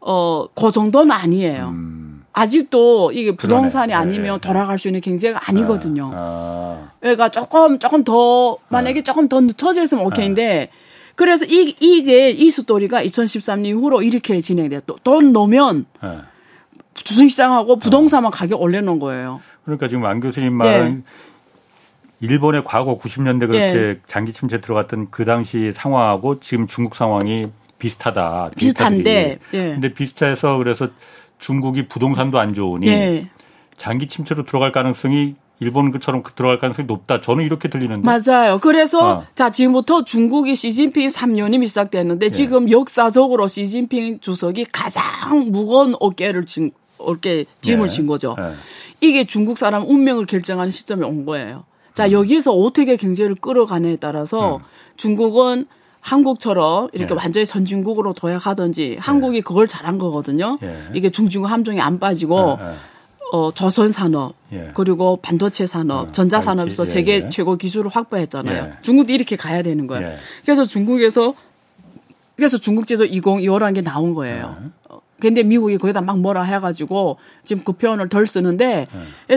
[0.00, 1.68] 어, 그 정도는 아니에요.
[1.68, 2.24] 음.
[2.34, 3.94] 아직도 이게 부동산이 그러네.
[3.94, 4.48] 아니면 네.
[4.48, 6.10] 돌아갈 수 있는 경제가 아니거든요.
[6.12, 6.16] 아.
[6.16, 6.90] 아.
[7.00, 9.02] 그러니까 조금 조금 더 만약에 아.
[9.02, 10.83] 조금 더 늦춰져 있으면 오케이인데 아.
[11.14, 14.80] 그래서 이, 이게 이 스토리가 2013년 이후로 이렇게 진행돼요.
[15.02, 16.18] 돈 넣으면 네.
[16.94, 18.30] 주식시장하고 부동산만 어.
[18.30, 19.40] 가격 올려놓은 거예요.
[19.64, 21.02] 그러니까 지금 안 교수님 말은 네.
[22.20, 24.00] 일본의 과거 90년대 그렇게 네.
[24.06, 27.48] 장기 침체 들어갔던 그 당시 상황하고 지금 중국 상황이
[27.78, 28.52] 비슷하다.
[28.56, 29.38] 비슷한데.
[29.52, 29.58] 예.
[29.58, 30.88] 근데 비슷해서 그래서
[31.38, 33.28] 중국이 부동산도 안 좋으니 예.
[33.76, 37.20] 장기 침체로 들어갈 가능성이 일본 그처럼 들어갈 가능성이 높다.
[37.20, 38.02] 저는 이렇게 들리는데.
[38.04, 38.58] 맞아요.
[38.60, 39.26] 그래서 어.
[39.34, 42.30] 자 지금부터 중국이 시진핑 3년임이 시작됐는데 예.
[42.30, 45.02] 지금 역사적으로 시진핑 주석이 가장
[45.50, 47.90] 무거운 어깨를 진 어깨 짐을 예.
[47.90, 48.34] 진 거죠.
[48.38, 48.54] 예.
[49.00, 51.64] 이게 중국 사람 운명을 결정하는 시점이 온 거예요.
[51.94, 52.12] 자 음.
[52.12, 54.62] 여기에서 어떻게 경제를 끌어가냐에 따라서 음.
[54.96, 55.66] 중국은
[56.00, 57.16] 한국처럼 이렇게 예.
[57.16, 58.98] 완전히 선진국으로 도약하든지 예.
[58.98, 60.58] 한국이 그걸 잘한 거거든요.
[60.62, 60.90] 예.
[60.94, 62.74] 이게 중증 함정이 안 빠지고 예, 예.
[63.34, 64.70] 어, 조선 산업 예.
[64.74, 68.74] 그리고 반도체 산업, 어, 전자 산업에서 세계 최고 기술을 확보했잖아요.
[68.80, 70.16] 중국도 이렇게 가야 되는 거예요.
[70.44, 71.34] 그래서 중국에서
[72.36, 74.56] 그래서 중국 제조 2025라는 게 나온 거예요.
[74.88, 78.86] 어, 근데 미국이 거기다 막 뭐라 해가지고 지금 그 표현을 덜 쓰는데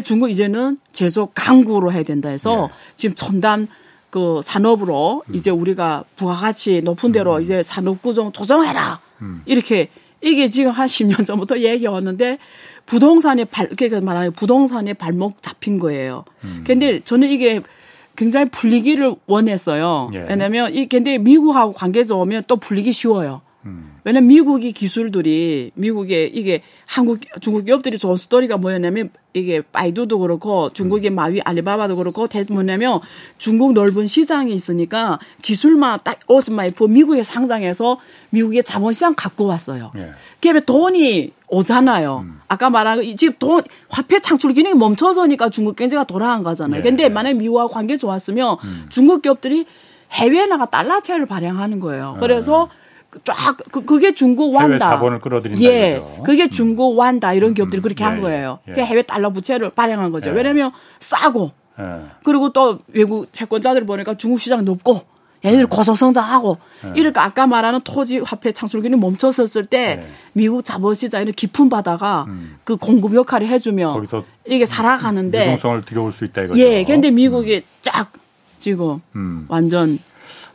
[0.04, 3.68] 중국 이제는 제조 강구로 해야 된다 해서 지금 첨단
[4.12, 5.36] 그 산업으로 음.
[5.36, 7.42] 이제 우리가 부가가치 높은 대로 음.
[7.42, 9.00] 이제 산업 구조 조정해라.
[9.24, 9.42] 음.
[9.48, 9.90] 이렇게
[10.22, 12.38] 이게 지금 한 10년 전부터 얘기가 왔는데
[12.86, 16.26] 부동산에 발, 그러니까 말하면 부동산에 발목 잡힌 거예요.
[16.44, 16.64] 음.
[16.66, 17.62] 근데 저는 이게
[18.16, 20.10] 굉장히 풀리기를 원했어요.
[20.14, 20.26] 예.
[20.30, 23.42] 왜냐면 이 근데 미국하고 관계 좋으면 또 풀리기 쉬워요.
[23.68, 23.98] 음.
[24.04, 31.12] 왜냐면 미국이 기술들이 미국의 이게 한국 중국 기업들이 좋은 스토리가 뭐였냐면 이게 바이두도 그렇고 중국의
[31.12, 31.16] 음.
[31.16, 33.02] 마위 알리바바도 그렇고 대 뭐냐면
[33.38, 38.00] 중국 넓은 시장이 있으니까 기술만 딱 오스마이프 미국에 상장해서
[38.30, 39.92] 미국의 자본시장 갖고 왔어요.
[39.98, 40.12] 예.
[40.36, 42.24] 그다음에 돈이 오잖아요.
[42.26, 42.40] 음.
[42.48, 46.80] 아까 말한 지금 돈 화폐 창출 기능이 멈춰서니까 중국 경제가 돌아간 거잖아요.
[46.80, 46.84] 예.
[46.84, 48.86] 근데 만약 미국하고 관계 좋았으면 음.
[48.90, 49.66] 중국 기업들이
[50.12, 52.18] 해외에 나가 달러 채를 발행하는 거예요.
[52.20, 52.87] 그래서 예.
[53.24, 54.90] 쫙 그, 그게 중국 완다.
[54.90, 55.62] 자본을 끌어들인다.
[55.64, 56.24] 예, 거죠.
[56.24, 56.50] 그게 음.
[56.50, 57.84] 중국 완다 이런 기업들이 음.
[57.84, 58.60] 그렇게 예, 한 거예요.
[58.76, 58.84] 예.
[58.84, 60.30] 해외 달러 부채를 발행한 거죠.
[60.30, 60.34] 예.
[60.36, 61.84] 왜냐하면 싸고 예.
[62.24, 65.02] 그리고 또 외국 채권자들 보니까 중국 시장 높고
[65.46, 65.66] 얘네들 예.
[65.66, 66.58] 고소성장하고
[66.96, 72.58] 이렇게 아까 말하는 토지 화폐 창출기는 멈춰섰을 때 미국 자본시장에는 깊은 바다가 음.
[72.64, 74.08] 그 공급 역할을 해주면
[74.46, 76.60] 이게 살아가는데 유동성을 들여올 수 있다 이거죠.
[76.60, 77.62] 예, 근데 미국이 음.
[77.82, 78.12] 쫙
[78.58, 79.46] 지금 음.
[79.48, 80.00] 완전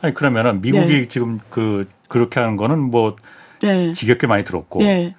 [0.01, 1.07] 아니 그러면은 미국이 네.
[1.07, 3.15] 지금 그 그렇게 하는 거는 뭐
[3.61, 3.91] 네.
[3.91, 5.15] 지겹게 많이 들었고 네.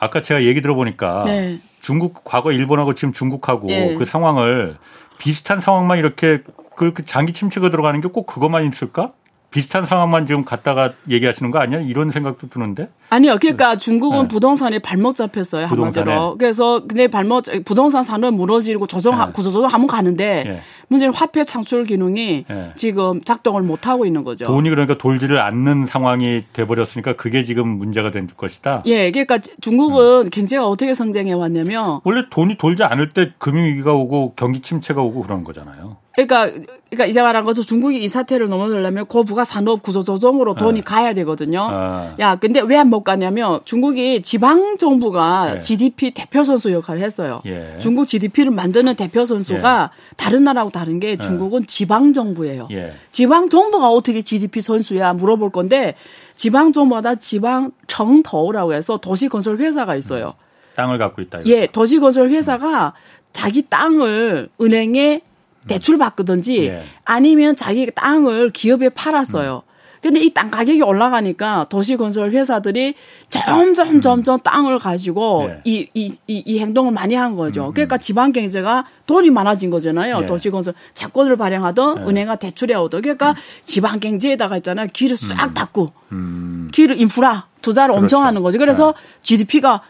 [0.00, 1.60] 아까 제가 얘기 들어보니까 네.
[1.80, 3.94] 중국 과거 일본하고 지금 중국하고 네.
[3.94, 4.76] 그 상황을
[5.18, 6.42] 비슷한 상황만 이렇게
[6.76, 9.12] 그렇게 장기 침체가 들어가는 게 꼭 그것만 있을까?
[9.54, 11.78] 비슷한 상황만 지금 갖다가 얘기하시는 거 아니야?
[11.78, 12.88] 이런 생각도 드는데.
[13.10, 13.36] 아니요.
[13.40, 14.28] 그러니까 중국은 네.
[14.28, 15.68] 부동산에 발목 잡혔어요.
[15.68, 16.10] 부동산에.
[16.10, 16.38] 한마디로.
[16.38, 19.30] 그래서 근데 발목 부동산 산업 무너지고 조정 네.
[19.32, 20.60] 구조조정 한번 가는데 네.
[20.88, 22.72] 문제는 화폐 창출 기능이 네.
[22.74, 24.46] 지금 작동을 못 하고 있는 거죠.
[24.46, 28.82] 돈이 그러니까 돌지를 않는 상황이 돼 버렸으니까 그게 지금 문제가 된 것이다.
[28.86, 29.12] 예.
[29.12, 34.62] 그러니까 중국은 경제가 어떻게 성장해 왔냐면 원래 돈이 돌지 않을 때 금융 위기가 오고 경기
[34.62, 35.98] 침체가 오고 그런 거잖아요.
[36.14, 36.50] 그러니까
[36.90, 40.84] 그러니까 이제 말한 것처럼 중국이 이 사태를 넘어서려면 고부가 산업 구조 조정으로 돈이 네.
[40.84, 41.66] 가야 되거든요.
[41.70, 42.14] 아.
[42.20, 45.60] 야, 근데 왜못 가냐면 중국이 지방 정부가 네.
[45.60, 47.42] GDP 대표 선수 역할을 했어요.
[47.46, 47.76] 예.
[47.80, 50.14] 중국 GDP를 만드는 대표 선수가 예.
[50.16, 51.18] 다른 나라하고 다른 게 네.
[51.18, 52.68] 중국은 지방 정부예요.
[52.70, 52.94] 예.
[53.10, 55.94] 지방 정부가 어떻게 GDP 선수야 물어볼 건데
[56.36, 60.32] 지방 정부마다 지방 정터라고 해서 도시 건설 회사가 있어요.
[60.76, 61.40] 땅을 갖고 있다.
[61.40, 61.50] 이거.
[61.50, 62.94] 예, 도시 건설 회사가
[63.32, 65.22] 자기 땅을 은행에
[65.68, 66.82] 대출 받거든지 예.
[67.04, 69.62] 아니면 자기 땅을 기업에 팔았어요.
[69.66, 69.74] 음.
[70.02, 72.94] 근데 이 땅 가격이 올라가니까 도시 건설 회사들이
[73.30, 74.00] 점점 음.
[74.02, 75.60] 점점 땅을 가지고 예.
[75.64, 77.68] 이, 이, 이, 이 행동을 많이 한 거죠.
[77.68, 77.72] 음.
[77.72, 80.20] 그러니까 지방 경제가 돈이 많아진 거잖아요.
[80.22, 80.26] 예.
[80.26, 82.02] 도시 건설 채권을 발행하던 예.
[82.10, 83.00] 은행가 대출해 오던.
[83.00, 83.34] 그러니까 음.
[83.62, 84.88] 지방 경제에다가 있잖아요.
[84.92, 85.54] 길을 싹 음.
[85.54, 86.68] 닫고 음.
[86.70, 88.04] 길을 인프라 투자를 그렇죠.
[88.04, 88.58] 엄청 하는 거죠.
[88.58, 89.80] 그래서 GDP가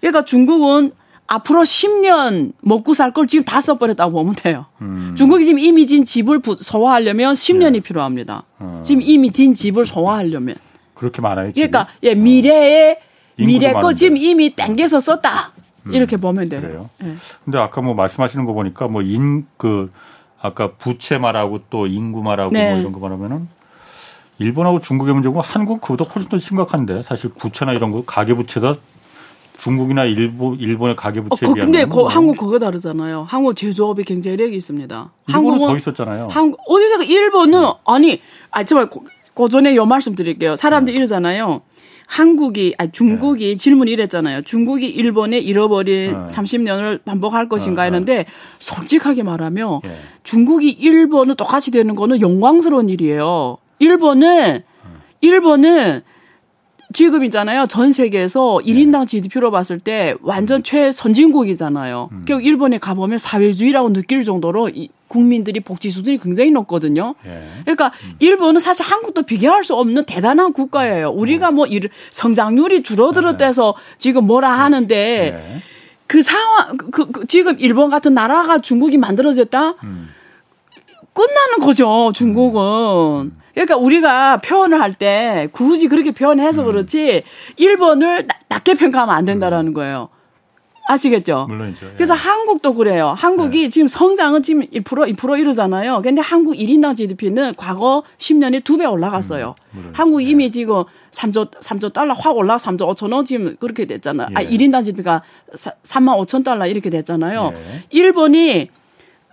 [0.00, 0.92] 그러니까 중국은
[1.34, 4.66] 앞으로 10년 먹고 살 걸 지금 다 써버렸다고 보면 돼요.
[4.80, 5.14] 음.
[5.16, 7.80] 중국이 지금 이미 진 집을 소화하려면 10년이 네.
[7.80, 8.44] 필요합니다.
[8.58, 8.82] 어.
[8.84, 10.56] 지금 이미 진 집을 소화하려면.
[10.94, 11.52] 그렇게 많아요.
[11.52, 11.70] 지금?
[11.70, 12.96] 그러니까 예, 미래에 어.
[13.36, 15.52] 미래 거 지금 이미 땡겨서 썼다.
[15.86, 15.94] 음.
[15.94, 16.60] 이렇게 보면 돼요.
[16.60, 16.90] 그래요.
[17.02, 17.14] 예.
[17.44, 19.90] 근데 아까 뭐 말씀하시는 거 보니까 뭐 인 그
[20.40, 22.70] 아까 부채 말하고 또 인구 말하고 네.
[22.72, 23.48] 뭐 이런 거 말하면은
[24.38, 28.76] 일본하고 중국의 문제고 한국 그보다 훨씬 더 심각한데 사실 부채나 이런 거 가계 부채가
[29.62, 33.26] 중국이나 일본 일본의 가계부채에 어, 그, 근데 거, 한국 그거 다르잖아요.
[33.28, 35.12] 한국 제조업의 경제력이 있습니다.
[35.26, 36.28] 한국은 더 있었잖아요.
[36.30, 37.72] 한국 어디가 일본은 네.
[37.86, 38.20] 아니
[38.50, 38.90] 아 정말
[39.34, 40.56] 그 전에 요 말씀 드릴게요.
[40.56, 40.98] 사람들이 네.
[40.98, 41.62] 이러잖아요.
[42.06, 43.56] 한국이 아니 중국이 네.
[43.56, 44.42] 질문이 이랬잖아요.
[44.42, 46.26] 중국이 일본에 잃어버린 네.
[46.26, 48.24] 30년을 반복할 것인가 했는데 네.
[48.58, 49.96] 솔직하게 말하면 네.
[50.24, 53.58] 중국이 일본을 똑같이 되는 거는 영광스러운 일이에요.
[53.78, 54.62] 일본은
[55.20, 56.02] 일본은
[56.92, 57.66] 지금 있잖아요.
[57.66, 62.08] 전 세계에서 1인당 GDP로 봤을 때 완전 최선진국이잖아요.
[62.12, 62.24] 음.
[62.26, 67.14] 결국 일본에 가보면 사회주의라고 느낄 정도로 이 국민들이 복지 수준이 굉장히 높거든요.
[67.26, 67.42] 예.
[67.62, 68.14] 그러니까 음.
[68.18, 71.10] 일본은 사실 한국도 비교할 수 없는 대단한 국가예요.
[71.10, 73.96] 우리가 뭐 일, 성장률이 줄어들었대서 예.
[73.98, 75.62] 지금 뭐라 하는데 예.
[76.06, 79.74] 그 상황, 그, 그, 지금 일본 같은 나라가 중국이 만들어졌다?
[81.12, 81.14] 음.
[81.14, 82.60] 끝나는 거죠, 중국은.
[83.32, 83.38] 음.
[83.54, 86.66] 그러니까 우리가 표현을 할 때 굳이 그렇게 표현해서 음.
[86.66, 87.22] 그렇지
[87.58, 90.08] 1번을 낮게 평가하면 안 된다라는 거예요.
[90.88, 91.46] 아시겠죠?
[91.48, 91.86] 물론이죠.
[91.86, 91.90] 예.
[91.94, 93.14] 그래서 한국도 그래요.
[93.16, 93.68] 한국이 네.
[93.68, 94.82] 지금 성장은 지금 1%
[95.14, 96.00] 2% 이러잖아요.
[96.02, 99.54] 근데 한국 1인당 GDP는 과거 10년에 두 배 올라갔어요.
[99.74, 100.26] 음, 한국 예.
[100.28, 104.28] 이미 지금 3조 3조 달러 확 올라 3조 5천 원 지금 그렇게 됐잖아요.
[104.30, 104.34] 예.
[104.34, 105.22] 아 1인당 GDP가
[105.54, 107.52] 3만 5천 달러 이렇게 됐잖아요.
[107.54, 107.84] 예.
[107.90, 108.68] 일본이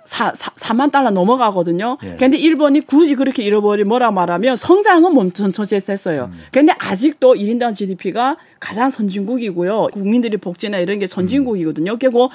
[0.09, 1.97] 4, 4, 4만 달러 넘어가거든요.
[2.03, 2.15] 예.
[2.17, 6.31] 근데 일본이 굳이 그렇게 잃어버리 뭐라 말하면 성장은 처지에서 했어요.
[6.33, 6.39] 음.
[6.51, 9.89] 근데 아직도 1인당 GDP가 가장 선진국이고요.
[9.93, 11.97] 국민들이 복지나 이런 게 선진국이거든요.
[11.99, 12.31] 그리고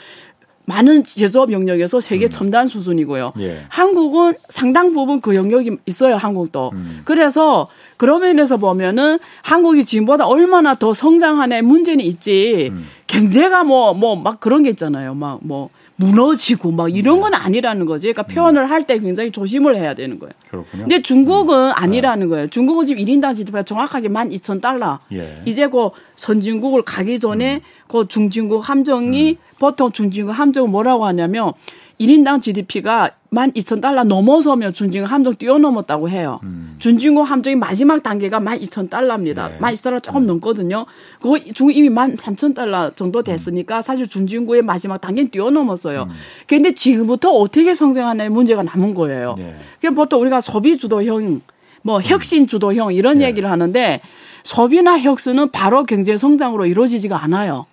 [0.66, 2.30] 많은 제조업 영역에서 세계 음.
[2.30, 3.32] 첨단 수준이고요.
[3.40, 3.64] 예.
[3.68, 6.70] 한국은 상당 부분 그 영역이 있어요, 한국도.
[6.74, 7.02] 음.
[7.04, 12.68] 그래서 그런 면에서 보면은 한국이 지금보다 얼마나 더 성장하네 문제는 있지.
[12.70, 12.87] 음.
[13.08, 15.14] 경제가 뭐, 뭐, 막 그런 게 있잖아요.
[15.14, 15.70] 막 뭐.
[15.96, 18.12] 무너지고 막 이런 건 아니라는 거지.
[18.12, 20.33] 그러니까 표현을 할 때 굉장히 조심을 해야 되는 거예요.
[20.48, 20.83] 그렇군요.
[20.83, 21.72] 근데 중국은 음.
[21.74, 22.48] 아니라는 거예요.
[22.48, 24.98] 중국은 지금 1인당 GDP가 정확하게 12,000달러.
[25.12, 25.40] 예.
[25.46, 27.61] 이제 그 선진국을 가기 전에 음.
[27.88, 29.37] 그 중진국 함정이 음.
[29.59, 31.52] 보통 중진국 함정은 뭐라고 하냐면
[32.00, 36.40] 1인당 GDP가 12,000달러 넘어서면 준징국 함정 뛰어넘었다고 해요.
[36.44, 36.76] 음.
[36.78, 39.50] 준징국 함정이 마지막 단계가 12,000달러입니다.
[39.50, 39.59] 네.
[39.59, 40.26] 12,000달러 조금 음.
[40.26, 40.87] 넘거든요.
[41.20, 46.04] 그거 중국 이미 13,000달러 정도 됐으니까 사실 준징국의 마지막 단계는 뛰어넘었어요.
[46.04, 46.14] 음.
[46.46, 49.35] 근데 지금부터 어떻게 성장하냐의 문제가 남은 거예요.
[49.38, 49.57] 네.
[49.80, 51.40] 그냥 보통 우리가 소비 주도형,
[51.83, 52.02] 뭐 음.
[52.04, 53.26] 혁신 주도형 이런 네.
[53.26, 54.00] 얘기를 하는데
[54.42, 57.66] 소비나 혁신은 바로 경제 성장으로 이루어지지가 않아요.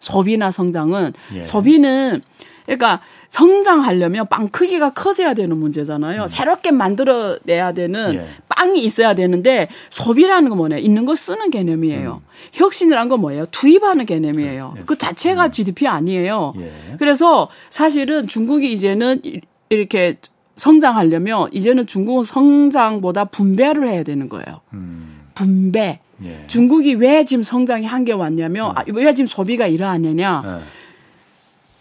[0.00, 1.42] 소비나 성장은 예.
[1.42, 2.22] 소비는
[2.64, 6.22] 그러니까 성장하려면 빵 크기가 커져야 되는 문제잖아요.
[6.22, 6.28] 음.
[6.28, 8.28] 새롭게 만들어내야 되는 예.
[8.48, 10.78] 빵이 있어야 되는데 소비라는 건 뭐냐?
[10.78, 12.22] 있는 거 쓰는 개념이에요.
[12.24, 12.28] 음.
[12.52, 13.46] 혁신이란 건 뭐예요?
[13.50, 14.74] 투입하는 개념이에요.
[14.78, 14.82] 예.
[14.86, 15.50] 그 자체가 음.
[15.52, 16.54] GDP 아니에요.
[16.58, 16.96] 예.
[16.98, 19.20] 그래서 사실은 중국이 이제는
[19.68, 20.16] 이렇게
[20.56, 24.60] 성장하려면 이제는 중국은 성장보다 분배를 해야 되는 거예요.
[24.72, 25.26] 음.
[25.34, 26.00] 분배.
[26.24, 26.44] 예.
[26.46, 28.74] 중국이 왜 지금 성장이 한계 왔냐면 음.
[28.76, 30.62] 아, 왜 지금 소비가 이러하느냐?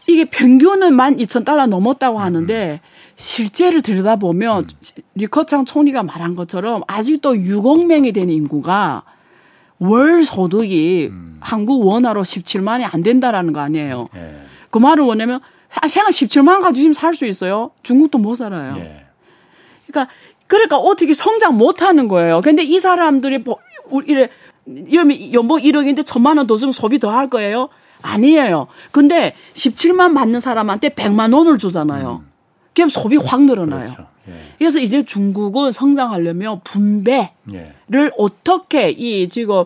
[0.09, 0.13] 예.
[0.13, 2.81] 이게 평균은 만 이천 달러 넘었다고 하는데
[3.15, 5.01] 실제를 들여다보면 음.
[5.15, 9.03] 리커창 총리가 말한 것처럼 아직도 6억 명이 되는 인구가
[9.79, 11.37] 월 소득이 음.
[11.39, 14.07] 한국 원화로 17만이 안 된다라는 거 아니에요.
[14.15, 14.35] 예.
[14.69, 15.39] 그 말은 뭐냐면
[15.89, 17.71] 생활 17만 가지고 살수 있어요.
[17.83, 18.75] 중국도 못 살아요.
[18.77, 19.05] 예.
[19.87, 20.11] 그러니까
[20.47, 22.41] 그러니까 어떻게 성장 못 하는 거예요.
[22.41, 23.43] 근데 이 사람들이
[24.05, 24.29] 이래
[24.65, 27.69] 이러면 연봉 1억인데 천만 원 더 주면 소비 더 할 거예요?
[28.03, 28.67] 아니에요.
[28.91, 32.21] 근데 17만 받는 사람한테 100만 원을 주잖아요.
[32.23, 32.31] 음.
[32.75, 33.93] 그럼 소비 확 늘어나요.
[33.93, 34.07] 그렇죠.
[34.29, 34.33] 예.
[34.57, 37.73] 그래서 이제 중국은 성장하려면 분배를 예.
[38.17, 39.65] 어떻게 이 지금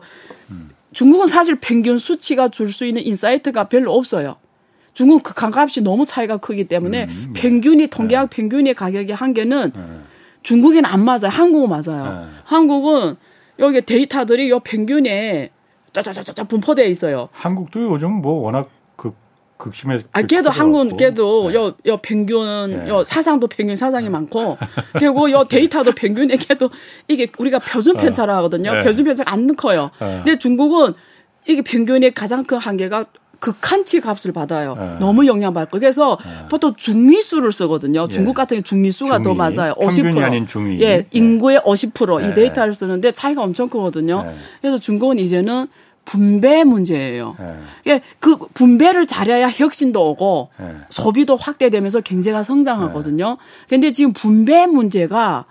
[0.50, 0.70] 음.
[0.94, 4.38] 중국은 사실 평균 수치가 줄 수 있는 insight가 별로 없어요.
[4.94, 7.40] 중국 극한값이 너무 차이가 크기 때문에 음, 예.
[7.40, 8.36] 평균이 통계학 예.
[8.36, 9.82] 평균의 가격의 한계는 예.
[10.44, 11.28] 중국에는 안 맞아요.
[11.30, 12.24] 한국은 맞아요.
[12.26, 12.40] 예.
[12.44, 13.16] 한국은
[13.60, 15.52] 여기 데이터들이 요 평균에
[15.94, 17.30] 짜자자자 분포되어 있어요.
[17.32, 19.16] 한국도 요즘 뭐 워낙 극
[19.58, 20.04] 극심해.
[20.12, 21.56] 아, 걔도 한국 걔도 네.
[21.56, 22.90] 요, 요 평균, 네.
[22.90, 24.10] 요 사상도 평균 사상이 네.
[24.10, 24.58] 많고,
[24.94, 26.70] 그리고 요 데이터도 평균에 걔도
[27.08, 28.72] 이게 우리가 표준 편차라 하거든요.
[28.74, 28.84] 네.
[28.84, 29.90] 표준 편차가 안 커요.
[30.00, 30.22] 네.
[30.24, 30.94] 근데 중국은
[31.48, 33.06] 이게 평균의 가장 큰 한계가
[33.40, 34.76] 극한치 값을 받아요.
[34.76, 34.98] 네.
[35.00, 35.80] 너무 영향받고.
[35.80, 36.48] 그래서 네.
[36.50, 38.08] 보통 중위수를 쓰거든요.
[38.10, 38.14] 예.
[38.14, 39.24] 중국 같은 경우 중위수가 중위.
[39.24, 39.74] 더 맞아요.
[39.76, 40.22] 50%.
[40.24, 40.82] 아닌 중위.
[40.82, 44.26] 예, 인구의 50%이 데이터를 쓰는데 차이가 엄청 크거든요.
[44.62, 45.68] 그래서 중국은 이제는
[46.06, 47.36] 분배 문제예요.
[47.88, 48.02] 예.
[48.20, 50.76] 그 분배를 잘해야 혁신도 오고 네.
[50.90, 53.38] 소비도 확대되면서 경제가 성장하거든요.
[53.68, 55.46] 그런데 지금 분배 문제가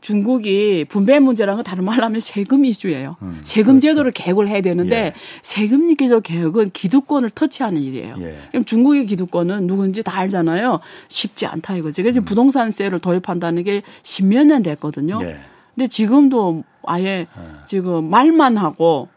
[0.00, 3.16] 중국이 분배 문제라는 건 다른 말로 하면 세금 이슈예요.
[3.22, 3.88] 음, 세금 그렇죠.
[3.88, 5.12] 제도를 개혁을 해야 되는데 예.
[5.42, 8.14] 세금 기조 개혁은 기득권을 터치하는 일이에요.
[8.20, 8.38] 예.
[8.50, 10.80] 그럼 중국의 기득권은 누군지 다 알잖아요.
[11.08, 12.02] 쉽지 않다 이거지.
[12.02, 12.24] 그래서 음.
[12.24, 15.20] 부동산세를 도입한다는 게 십몇 년 됐거든요.
[15.22, 15.38] 예.
[15.74, 17.26] 근데 지금도 아예 예.
[17.66, 19.08] 지금 말만 하고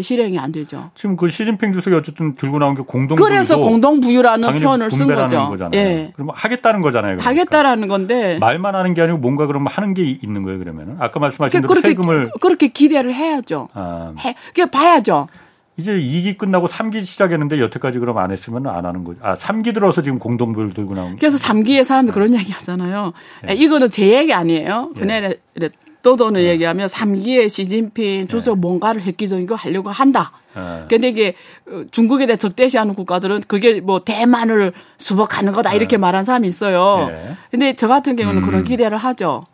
[0.00, 0.90] 실행이 안 되죠.
[0.94, 5.48] 지금 그 시진핑 주석이 어쨌든 들고 나온 게 공동 그래서 공동 부유라는 표현을 쓴 거죠.
[5.48, 5.80] 거잖아요.
[5.80, 6.12] 예.
[6.14, 7.16] 그럼 하겠다는 거잖아요.
[7.16, 7.28] 그러니까.
[7.28, 10.58] 하겠다라는 건데 말만 하는 게 아니고 뭔가 그러면 하는 게 있는 거예요.
[10.58, 13.68] 그러면은 아까 말씀하신 대로 그렇게, 세금을 그렇게 기대를 해야죠.
[13.74, 14.14] 아.
[14.24, 15.28] 해, 그 봐야죠.
[15.76, 19.18] 이제 2기 끝나고 3기 시작했는데 여태까지 그럼 안 했으면 안 하는 거죠.
[19.22, 22.14] 아, 3기 들어서 지금 공동부를 들고 나온 그래서 3기에 사람들이 네.
[22.14, 23.12] 그런 얘기 하잖아요.
[23.44, 23.54] 네.
[23.54, 24.90] 이거는 제 얘기 아니에요.
[24.94, 25.70] 그냥 네.
[26.02, 26.48] 또도는 네.
[26.48, 28.60] 얘기하면 3기에 시진핑 주석 네.
[28.60, 30.32] 뭔가를 획기적인 거 하려고 한다.
[30.54, 30.84] 네.
[30.88, 31.34] 근데 이게
[31.68, 36.00] 어, 중국에 대해 적대시하는 국가들은 그게 뭐 대만을 수복하는 거다 이렇게 네.
[36.00, 37.08] 말한 사람이 있어요.
[37.08, 37.36] 네.
[37.50, 38.46] 근데 저 같은 경우는 음.
[38.46, 39.44] 그런 기대를 하죠.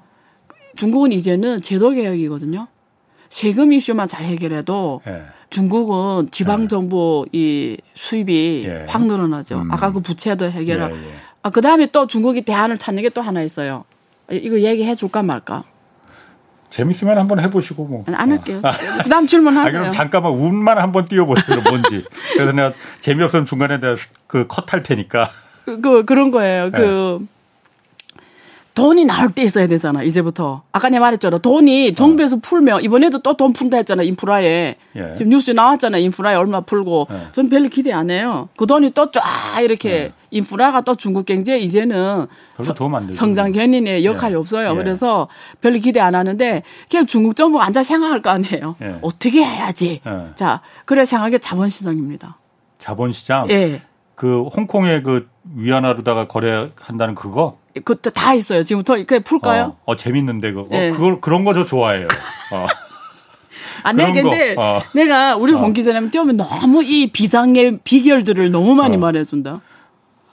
[0.77, 2.69] 중국은 이제는 제도 개혁이거든요.
[3.29, 5.23] 세금 이슈만 잘 해결해도 네.
[5.51, 8.87] 중국은 지방 정부 이 수입이 예.
[8.89, 9.61] 확 늘어나죠.
[9.61, 9.73] 음.
[9.73, 10.91] 아까 그 부채도 해결하.
[10.91, 10.99] 예, 예.
[11.43, 13.85] 아 그다음에 또 중국이 대안을 찾는 게 또 하나 있어요.
[14.31, 15.65] 이거 얘기해 줄까 말까?
[16.70, 18.04] 재밌으면 한번 해보시고 뭐.
[18.14, 18.61] 안 할게요.
[18.62, 18.72] 아.
[19.02, 19.68] 그다음 질문하세요.
[19.68, 21.61] 아, 그럼 잠깐만 운만 한번 띄워보세요.
[21.62, 22.04] 뭔지.
[22.35, 23.94] 그래서 내가 재미없으면 중간에 내가
[24.26, 25.31] 그 컷 할 테니까.
[25.64, 26.64] 그, 그 그런 거예요.
[26.70, 26.78] 네.
[26.78, 27.18] 그
[28.79, 30.62] 돈이 나올 때 있어야 되잖아, 이제부터.
[30.71, 31.38] 아까 내가 말했잖아.
[31.38, 32.38] 돈이 정부에서 어.
[32.41, 34.77] 풀면, 이번에도 또 돈 푼다 했잖아, 인프라에.
[34.95, 35.14] 예.
[35.17, 37.09] 지금 뉴스에 나왔잖아, 인프라에 얼마 풀고.
[37.11, 37.33] 예.
[37.33, 38.49] 저는 별로 기대 안 해요.
[38.57, 39.23] 그 돈이 또 쫙
[39.62, 40.12] 이렇게 예.
[40.31, 42.27] 인프라가 또 중국 경제 이제는
[42.61, 42.75] 서,
[43.12, 44.38] 성장 견인의 역할이 예.
[44.38, 44.71] 없어요.
[44.71, 44.75] 예.
[44.77, 45.27] 그래서
[45.61, 48.77] 별로 기대 안 하는데 그냥 중국 정부가 앉아 생각할 거 아니에요.
[48.83, 48.99] 예.
[49.03, 50.01] 어떻게 해야지.
[50.37, 52.38] 자, 그래 생각해 자본시장입니다.
[52.79, 53.51] 자본시장?
[53.51, 53.83] 예.
[54.14, 57.59] 그 홍콩의 그 위안화로다가 거래한다는 그거?
[57.81, 58.62] 그것도 다 있어요.
[58.62, 59.77] 지금부터 그 풀까요?
[59.85, 60.67] 어, 어 재밌는데 그거.
[60.71, 60.91] 네.
[60.91, 62.09] 그걸 그런 거 저 좋아해요.
[62.53, 62.67] 어.
[63.85, 64.81] 아, 네, 근데 어.
[64.93, 65.73] 내가 우리 홍 어.
[65.73, 68.99] 기자님 뛰어면 너무 이 비상의 비결들을 너무 많이 어.
[68.99, 69.61] 말해준다.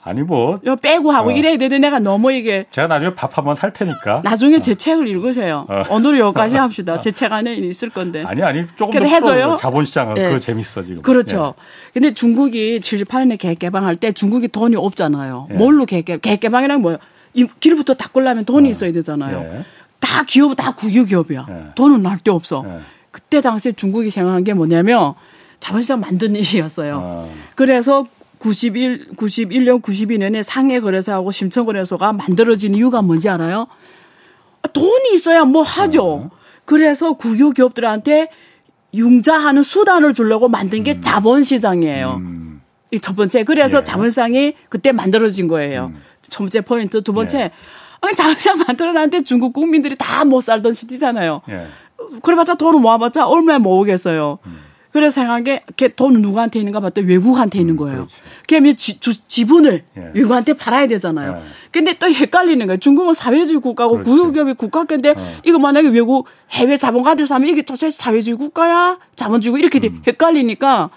[0.02, 0.60] 아니 뭐.
[0.64, 1.32] 요 빼고 하고 어.
[1.32, 2.66] 이래야 되는데 내가 너무 이게.
[2.70, 4.22] 제가 나중에 밥 한번 살 테니까.
[4.24, 4.58] 나중에 어.
[4.60, 5.66] 제 책을 읽으세요.
[5.68, 5.82] 어.
[5.90, 6.98] 오늘 여기까지 합시다.
[7.00, 8.22] 제 책 안에 있을 건데.
[8.26, 9.56] 아니 아니 조금 더 해줘요.
[9.58, 10.24] 자본시장은 네.
[10.26, 11.02] 그거 재밌어 지금.
[11.02, 11.54] 그렇죠.
[11.56, 11.90] 네.
[11.94, 15.46] 근데 중국이 78년에 계획 개방할 때 중국이 돈이 없잖아요.
[15.50, 15.56] 네.
[15.56, 16.20] 뭘로 계획 개방?
[16.20, 16.98] 계획 개방이란 뭐예요?
[17.36, 18.70] 이 길부터 닦으려면 돈이 어.
[18.72, 19.40] 있어야 되잖아요.
[19.42, 19.64] 네.
[20.00, 21.46] 다 기업 다 국유기업이야.
[21.48, 21.64] 네.
[21.76, 22.64] 돈은 날 데 없어.
[23.10, 25.14] 그때 당시에 중국이 생각한 게 뭐냐면
[25.60, 27.24] 자본시장 만든 일이었어요.
[27.24, 27.30] 아.
[27.54, 28.06] 그래서
[28.38, 33.66] 91, 91년, 92년에 상해 거래소하고 심천 거래소가 만들어진 이유가 뭔지 알아요?
[34.72, 36.04] 돈이 있어야 뭐 하죠.
[36.06, 36.30] 어.
[36.64, 38.28] 그래서 국유 기업들한테
[38.94, 41.00] 융자하는 수단을 주려고 만든 게 음.
[41.00, 42.14] 자본시장이에요.
[42.20, 42.55] 음.
[42.96, 43.44] 이 첫 번째.
[43.44, 43.84] 그래서 예.
[43.84, 45.92] 자본시장이 그때 만들어진 거예요.
[45.94, 46.02] 음.
[46.28, 47.02] 첫 번째 포인트.
[47.02, 47.38] 두 번째.
[47.38, 47.50] 예.
[48.00, 51.42] 아니, 자본시장 만들어놨는데 중국 국민들이 다 못 살던 시기잖아요.
[51.48, 51.66] 예.
[52.22, 54.38] 그래봤자 돈을 모아봤자 얼마나 모으겠어요.
[54.46, 54.60] 음.
[54.92, 55.44] 그래서 생각한
[55.76, 58.00] 게돈 누구한테 있는가 봤더니 외국한테 있는 음, 거예요.
[58.02, 58.06] 음,
[58.48, 60.10] 그러면 지, 지분을 예.
[60.14, 61.42] 외국한테 팔아야 되잖아요.
[61.44, 61.48] 예.
[61.70, 62.78] 근데 또 헷갈리는 거예요.
[62.78, 65.34] 중국은 사회주의 국가고 구유기업이 국가인데 예.
[65.44, 68.98] 이거 만약에 외국 해외 자본가들 사면 이게 도대체 사회주의 국가야?
[69.16, 70.00] 자본주의 이렇게 음.
[70.06, 70.88] 헷갈리니까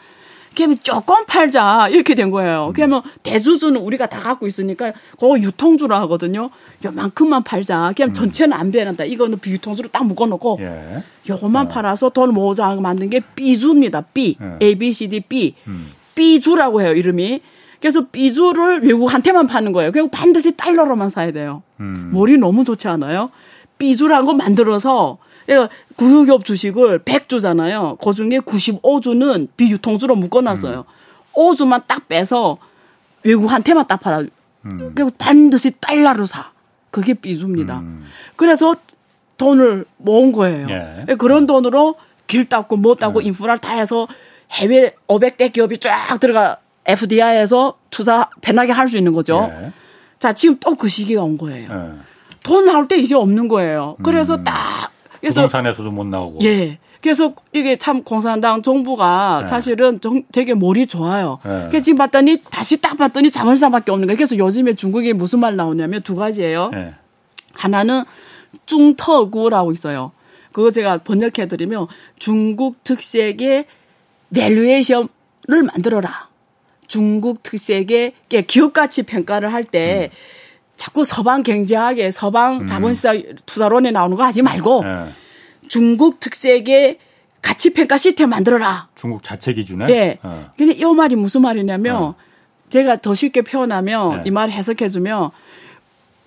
[0.59, 2.67] 그러면 조금 팔자 이렇게 된 거예요.
[2.67, 2.73] 음.
[2.73, 6.49] 그러면 대주주는 우리가 다 갖고 있으니까 그거 유통주로 하거든요.
[6.83, 7.93] 요만큼만 팔자.
[7.95, 8.13] 그냥 음.
[8.13, 9.05] 전체는 안 배난다.
[9.05, 11.03] 이거는 비유통주로 딱 묶어놓고 예.
[11.29, 11.69] 요것만 어.
[11.69, 14.01] 팔아서 돈 모자 만든 게 B주입니다.
[14.13, 14.65] B, 예.
[14.65, 15.93] A, B, C, D, B, 음.
[16.15, 17.39] B주라고 해요 이름이.
[17.79, 19.93] 그래서 B주를 외국한테만 파는 거예요.
[19.93, 21.63] 그리고 반드시 달러로만 사야 돼요.
[21.79, 22.09] 음.
[22.11, 23.29] 머리 너무 좋지 않아요?
[23.77, 25.19] B주라는 거 만들어서
[25.53, 27.97] 그러니까 구유기업 주식을 100주잖아요.
[27.99, 30.79] 그 중에 95주는 비유통주로 묶어놨어요.
[30.79, 30.83] 음.
[31.33, 32.57] 5주만 딱 빼서
[33.23, 34.23] 외국한테만 딱 팔아.
[34.65, 34.91] 음.
[34.93, 36.51] 그리고 반드시 달러로 사.
[36.91, 37.79] 그게 B주입니다.
[37.79, 38.05] 음.
[38.35, 38.75] 그래서
[39.37, 40.67] 돈을 모은 거예요.
[40.69, 41.15] 예.
[41.15, 41.95] 그런 돈으로
[42.27, 43.27] 길 닦고 뭐 닦고 예.
[43.27, 44.07] 인프라를 다 해서
[44.51, 49.49] 해외 500대 기업이 쫙 들어가 FDI에서 투자 배나게 할 수 있는 거죠.
[49.51, 49.71] 예.
[50.19, 51.69] 자, 지금 또 그 시기가 온 거예요.
[51.71, 51.99] 예.
[52.43, 53.95] 돈 나올 때 이제 없는 거예요.
[54.03, 54.43] 그래서 음.
[54.43, 56.39] 딱 그래서 부동산에서도 못 나오고.
[56.43, 56.77] 예.
[57.01, 59.47] 그래서 이게 참 공산당 정부가 네.
[59.47, 61.39] 사실은 정, 되게 머리 좋아요.
[61.45, 61.67] 네.
[61.69, 64.17] 그래서 지금 봤더니 다시 딱 봤더니 자본시장밖에 없는 거예요.
[64.17, 66.69] 그래서 요즘에 중국에 무슨 말 나오냐면 두 가지예요.
[66.73, 66.93] 네.
[67.53, 68.03] 하나는
[68.65, 70.11] 中特估라고 있어요.
[70.51, 73.65] 그거 제가 번역해드리면 중국 특색의
[74.33, 75.07] valuation을
[75.47, 76.27] 만들어라.
[76.87, 78.13] 중국 특색의
[78.47, 80.38] 기업 가치 평가를 할때 음.
[80.79, 82.65] 자꾸 서방 경제학에 서방 음.
[82.65, 85.09] 자본시장 투자론에 나오는 거 하지 말고 네.
[85.67, 86.99] 중국 특색의
[87.41, 88.87] 가치 평가 시스템 만들어라.
[88.95, 89.87] 중국 자체 기준에?
[89.87, 90.19] 네.
[90.23, 90.51] 어.
[90.57, 92.15] 근데 이 말이 무슨 말이냐면 어.
[92.69, 94.23] 제가 더 쉽게 표현하면 네.
[94.27, 95.31] 이말 해석해 주면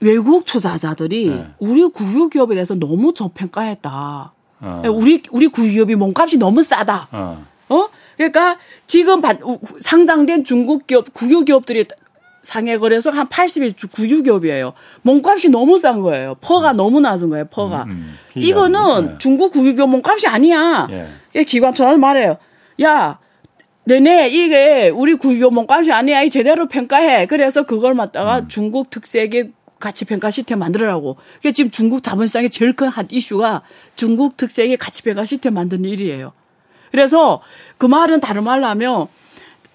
[0.01, 1.47] 외국 투자자들이 네.
[1.59, 4.33] 우리 국유 기업에 대해서 너무 저평가했다.
[4.61, 4.83] 어.
[4.87, 7.09] 우리 우리 국유기업이 몸값이 너무 싸다.
[7.11, 7.43] 어.
[7.71, 7.89] 어?
[8.19, 9.23] 그러니까 지금
[9.81, 11.87] 상장된 중국 기업 국유 기업들이
[12.43, 14.73] 상해 거래소 한 80이 96기업이에요.
[15.03, 16.35] 몸값이 너무 싼 거예요.
[16.41, 16.77] PER가 음.
[16.77, 17.45] 너무 낮은 거예요.
[17.51, 17.85] PER가.
[17.85, 17.91] 음,
[18.37, 18.43] 음.
[18.43, 19.15] 이거는 네.
[19.19, 20.89] 중국 국유기업 몸값이 아니야.
[21.35, 21.45] 예.
[21.45, 22.37] 기관 전화 말해요.
[22.83, 23.19] 야,
[23.85, 26.23] 너네 이게 우리 국유기업 몸값이 아니야.
[26.23, 27.27] 이 제대로 평가해.
[27.27, 28.49] 그래서 그걸 갖다가 음.
[28.49, 31.17] 중국 특색의 가치 평가 시스템 만들어라고.
[31.37, 33.63] 그게 지금 중국 자본시장의 제일 큰 한 이슈가
[33.97, 36.33] 중국 특색의 가치 평가 시스템 만드는 일이에요.
[36.91, 37.41] 그래서
[37.79, 39.07] 그 말은 다른 말로 하면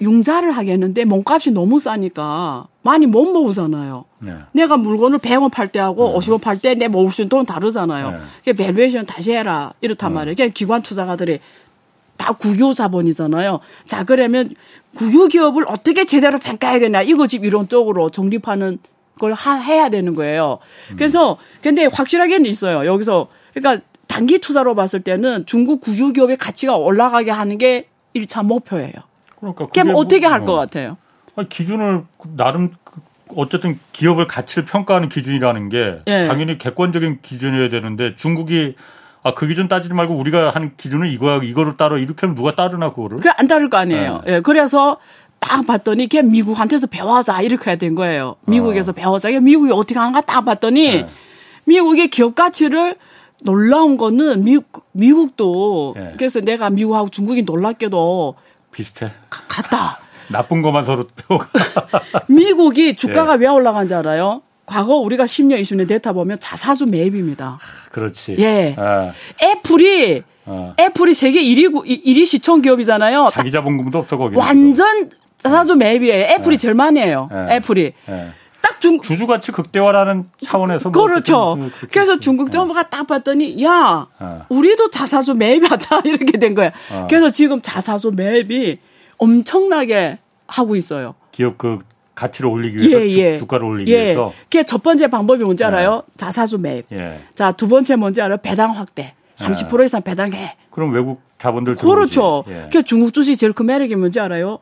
[0.01, 4.05] 융자를 하겠는데 몸값이 너무 싸니까 많이 못 모으잖아요.
[4.19, 4.33] 네.
[4.51, 6.17] 내가 물건을 100원 팔 때하고 네.
[6.27, 8.11] 50원 팔 때 내 모을 수 있는 돈 다르잖아요.
[8.11, 8.17] 네.
[8.39, 9.73] 그게 valuation 다시 해라.
[9.81, 10.15] 이렇단 네.
[10.15, 10.35] 말이에요.
[10.35, 11.39] 그냥 기관 투자가들이
[12.17, 13.59] 다 국유 자본이잖아요.
[13.85, 14.49] 자, 그러면
[14.95, 17.01] 국유 기업을 어떻게 제대로 평가해야 되냐.
[17.03, 18.79] 이거 지금 이론적으로 정립하는
[19.19, 20.59] 걸 하, 해야 되는 거예요.
[20.91, 20.95] 음.
[20.95, 22.85] 그래서 근데 확실하게는 있어요.
[22.85, 28.93] 여기서 그러니까 단기 투자로 봤을 때는 중국 국유 기업의 가치가 올라가게 하는 게 1차 목표예요.
[29.39, 30.55] 그러니까 어떻게 뭐, 할것 어.
[30.55, 30.97] 같아요?
[31.35, 32.03] 아니, 기준을
[32.35, 33.01] 나름 그
[33.35, 36.27] 어쨌든 기업을 가치를 평가하는 기준이라는 게 예.
[36.27, 38.75] 당연히 객관적인 기준이어야 되는데 중국이
[39.23, 42.91] 아, 그 기준 따지지 말고 우리가 하는 기준은 이거야, 이거를 따라 이렇게 하면 누가 따르나,
[42.91, 43.17] 그거를?
[43.17, 44.21] 그게 안 따를 거 아니에요.
[44.27, 44.35] 예.
[44.35, 44.39] 예.
[44.39, 44.97] 그래서
[45.39, 48.37] 딱 봤더니 걔 미국한테서 배워자 이렇게 해야 된 거예요.
[48.45, 48.93] 미국에서 어.
[48.93, 49.29] 배워자.
[49.29, 51.09] 미국이 어떻게 하는가 딱 봤더니 예.
[51.65, 52.95] 미국의 기업 가치를
[53.43, 56.13] 놀라운 거는 미국, 미국도 예.
[56.17, 58.35] 그래서 내가 미국하고 중국이 놀랍게도
[58.77, 59.11] 비슷해.
[59.29, 59.97] 가, 같다.
[60.29, 61.49] 나쁜 것만 서로 배워가.
[62.29, 63.37] 미국이 주가가 예.
[63.39, 64.43] 왜 올라간 지 알아요?
[64.67, 67.57] 과거 우리가 10년, 20년 데이터 보면 자사주 매입입니다.
[67.91, 68.35] 그렇지.
[68.37, 68.75] 예.
[68.77, 69.13] 아.
[69.41, 70.75] 애플이 어.
[70.79, 73.29] 애플이 세계 1위 1위 시총 기업이잖아요.
[73.31, 74.35] 자기 자본금도 없어 거기.
[74.37, 76.25] 완전 자사주 매입이에요.
[76.35, 76.57] 애플이 예.
[76.57, 77.29] 제일 많이 해요.
[77.31, 77.55] 예.
[77.55, 77.93] 애플이.
[78.09, 78.31] 예.
[78.61, 81.55] 딱 중, 주주가치 극대화라는 차원에서 뭐 그렇죠.
[81.55, 82.89] 뭐 그래서 중국 정부가 네.
[82.89, 84.45] 딱 봤더니 야 어.
[84.49, 86.71] 우리도 자사주 매입하자 이렇게 된 거야.
[86.91, 87.07] 어.
[87.09, 88.79] 그래서 지금 자사주 매입이
[89.17, 91.15] 엄청나게 하고 있어요.
[91.31, 91.79] 기업 그
[92.15, 93.37] 가치를 올리기 위해서 예, 예.
[93.37, 94.05] 주, 가를 올리기 예.
[94.05, 94.33] 위해서.
[94.43, 95.67] 그게 첫 번째 방법이 뭔지 네.
[95.67, 96.03] 알아요?
[96.17, 96.85] 자사주 매입.
[96.91, 97.19] 예.
[97.35, 98.37] 자, 두 번째 뭔지 알아요?
[98.41, 99.13] 배당 확대.
[99.37, 100.55] 30% 이상 배당해.
[100.71, 102.43] 그럼 외국 자본들 그렇죠.
[102.47, 102.69] 예.
[102.71, 104.57] 그 중국 주식 제일 큰 매력이 뭔지 알아요?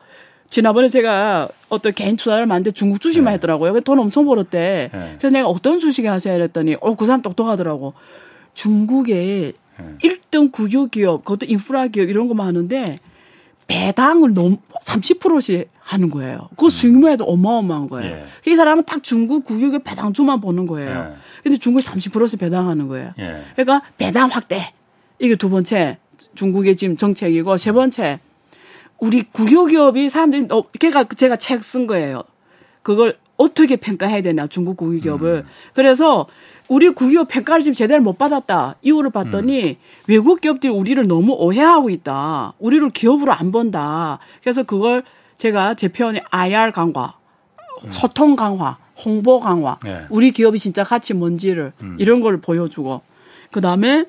[0.49, 3.35] 지난번에 제가 어떤 개인 투자를 만드는데 중국 주식만 네.
[3.35, 3.79] 했더라고요.
[3.81, 4.89] 돈 엄청 벌었대.
[4.91, 5.15] 네.
[5.17, 6.35] 그래서 내가 어떤 주식에 하세요?
[6.35, 7.93] 이랬더니, 어, 그 사람 똑똑하더라고.
[8.53, 9.97] 중국에 네.
[10.01, 12.99] 1등 국유 기업, 그것도 인프라 기업 이런 거만 하는데,
[13.67, 16.49] 배당을 너무 30%씩 하는 거예요.
[16.55, 16.69] 그 음.
[16.69, 18.15] 수익률에도 어마어마한 거예요.
[18.15, 18.51] 예.
[18.51, 21.13] 이 사람은 딱 중국 국유의 배당주만 보는 거예요.
[21.13, 21.15] 예.
[21.43, 23.13] 근데 중국이 30%씩 배당하는 거예요.
[23.19, 23.43] 예.
[23.55, 24.73] 그러니까 배당 확대.
[25.19, 25.97] 이게 두 번째
[26.35, 28.19] 중국의 지금 정책이고 세 번째
[28.99, 32.23] 우리 국유기업이 사람들이 어, 걔가 제가 책 쓴 거예요.
[32.81, 35.43] 그걸 어떻게 평가해야 되냐 중국 국유기업을.
[35.45, 35.49] 음.
[35.73, 36.27] 그래서
[36.67, 38.75] 우리 국유기업 평가를 지금 제대로 못 받았다.
[38.81, 39.75] 이유를 봤더니 음.
[40.07, 42.53] 외국 기업들이 우리를 너무 오해하고 있다.
[42.59, 44.19] 우리를 기업으로 안 본다.
[44.41, 45.03] 그래서 그걸
[45.37, 47.13] 제가 제 표현에 IR 강화,
[47.83, 47.91] 음.
[47.91, 50.05] 소통 강화, 홍보 강화, 네.
[50.09, 51.97] 우리 기업이 진짜 가치 뭔지를 음.
[51.99, 53.01] 이런 걸 보여주고
[53.51, 54.05] 그 다음에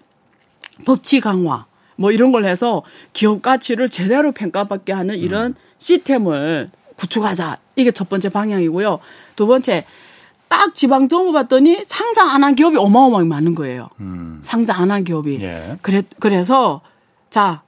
[0.85, 1.67] 법치 강화.
[1.97, 2.83] 뭐 이런 걸 해서
[3.13, 5.55] 기업 가치를 제대로 평가받게 하는 이런 음.
[5.79, 7.59] 시스템을 구축하자.
[7.77, 8.99] 이게 첫 번째 방향이고요.
[9.35, 9.85] 두 번째
[10.49, 13.89] 딱 지방 정부 봤더니 상장 안 한 기업이 어마어마하게 많은 거예요.
[14.01, 14.41] 음.
[14.45, 15.39] 상장 안 한 기업이.
[15.43, 15.77] 예.
[15.83, 16.81] 그래 그래서
[17.31, 17.63] 자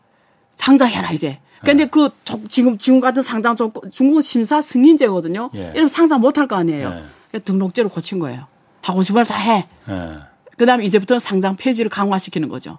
[0.57, 1.41] 상장해라 이제.
[1.65, 1.87] 근데 예.
[1.89, 2.11] 그
[2.49, 5.51] 지금 지금 같은 상장 조건 중국 심사 승인제거든요.
[5.57, 5.71] 예.
[5.73, 7.03] 이러면 상장 못 할 거 아니에요.
[7.35, 7.39] 예.
[7.41, 8.47] 등록제로 고친 거예요.
[8.83, 9.67] 하고 싶은 다 해.
[9.89, 10.19] 예.
[10.57, 12.79] 그다음에 이제부터 상장 폐지를 강화시키는 거죠.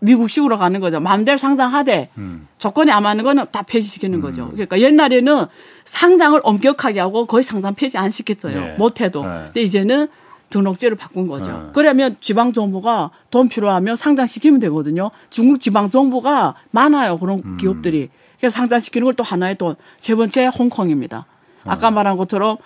[0.00, 1.00] 미국식으로 가는 거죠.
[1.00, 2.48] 마음대로 상장하되 음.
[2.58, 4.22] 조건이 안 맞는 거는 다 폐지시키는 음.
[4.22, 4.48] 거죠.
[4.50, 5.46] 그러니까 옛날에는
[5.84, 8.60] 상장을 엄격하게 하고 거의 상장 폐지 안 시켰어요.
[8.60, 8.74] 네.
[8.78, 9.24] 못해도.
[9.24, 9.44] 네.
[9.46, 10.08] 근데 이제는
[10.50, 11.50] 등록제를 바꾼 거죠.
[11.50, 11.70] 네.
[11.72, 15.10] 그러면 지방 정부가 돈 필요하면 상장시키면 되거든요.
[15.30, 17.18] 중국 지방 정부가 많아요.
[17.18, 17.56] 그런 음.
[17.56, 18.10] 기업들이.
[18.38, 21.26] 그래서 상장시키는 걸 또 하나의 또세 번째 홍콩입니다.
[21.64, 22.58] 아까 말한 것처럼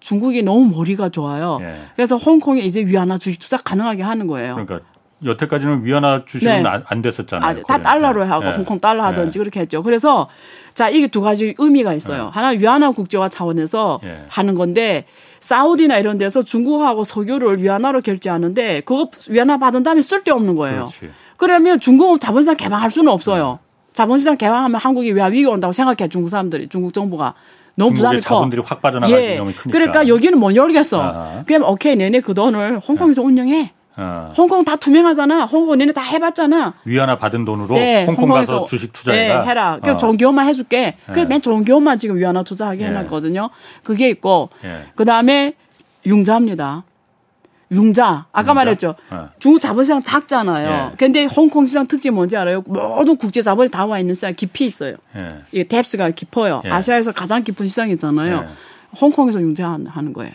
[0.00, 1.58] 중국이 너무 머리가 좋아요.
[1.60, 1.80] 예.
[1.94, 4.54] 그래서 홍콩에 이제 위안화 주식 투자 가능하게 하는 거예요.
[4.54, 4.80] 그러니까
[5.24, 6.70] 여태까지는 위안화 주식은 네.
[6.84, 7.60] 안 됐었잖아요.
[7.60, 8.52] 아, 다 달러로 하고 네.
[8.52, 9.42] 홍콩 달러 하든지 네.
[9.42, 9.82] 그렇게 했죠.
[9.82, 10.28] 그래서
[10.74, 12.24] 자 이게 두 가지 의미가 있어요.
[12.24, 12.30] 네.
[12.32, 14.24] 하나 위안화 국제화 차원에서 예.
[14.28, 15.06] 하는 건데
[15.40, 20.90] 사우디나 이런 데서 중국하고 석유를 위안화로 결제하는데 그거 위안화 받은 다음에 쓸데없는 거예요.
[20.98, 21.12] 그렇지.
[21.36, 23.58] 그러면 중국은 자본시장 개방할 수는 없어요.
[23.92, 27.34] 자본시장 개방하면 한국이 위안 위기 온다고 생각해 중국 사람들이 중국 정부가.
[27.74, 28.36] 너무 부담이 커.
[28.36, 29.34] 자본들이 확 빠져나갈 예.
[29.34, 29.70] 위험이 크니까.
[29.70, 31.00] 그러니까 여기는 못 열겠어.
[31.00, 31.44] 아.
[31.46, 33.72] 그럼 오케이 내내 그 돈을 홍콩에서 운영해.
[34.00, 34.32] 어.
[34.36, 35.46] 홍콩 다 투명하잖아.
[35.46, 36.74] 홍콩 니네 다 해봤잖아.
[36.84, 39.42] 위안화 받은 돈으로 네, 홍콩 가서 주식 투자해라.
[39.42, 39.78] 네, 해라.
[39.82, 39.96] 그 어.
[39.96, 40.94] 좋은 기업만 해줄게.
[41.06, 41.12] 네.
[41.12, 42.86] 그맨 좋은 기업만 지금 위안화 투자하게 네.
[42.86, 43.50] 해놨거든요.
[43.82, 44.84] 그게 있고 네.
[44.94, 45.54] 그 다음에
[46.06, 46.84] 융자입니다.
[47.72, 48.26] 융자.
[48.32, 48.54] 아까 융자?
[48.54, 48.94] 말했죠.
[49.10, 49.18] 네.
[49.40, 50.70] 중국 자본시장 작잖아요.
[50.90, 50.94] 네.
[50.96, 52.62] 근데 홍콩 시장 특징 뭔지 알아요?
[52.66, 54.94] 모든 국제 자본이 다 와 있는 시장 깊이 있어요.
[55.14, 55.28] 네.
[55.52, 56.62] 이게 뎁스가 깊어요.
[56.64, 58.46] 아시아에서 가장 깊은 시장이잖아요.
[59.00, 60.32] 홍콩에서 융자하는 거예요.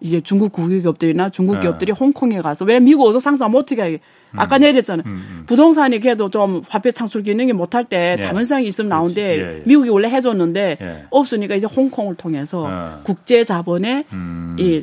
[0.00, 1.60] 이제 중국 국유기업들이나 중국 네.
[1.62, 4.00] 기업들이 홍콩에 가서 왜 미국 어서 상장 못하게 하게
[4.34, 4.60] 아까 음.
[4.60, 5.04] 내렸잖아요.
[5.06, 5.44] 음, 음.
[5.46, 8.20] 부동산이 그래도 좀 화폐 창출 기능이 못할 때 예.
[8.20, 9.62] 자본시장이 있으면 나오는데 예, 예.
[9.64, 11.04] 미국이 원래 해줬는데 예.
[11.10, 13.00] 없으니까 이제 홍콩을 통해서 어.
[13.04, 14.56] 국제 자본에 음.
[14.58, 14.82] 이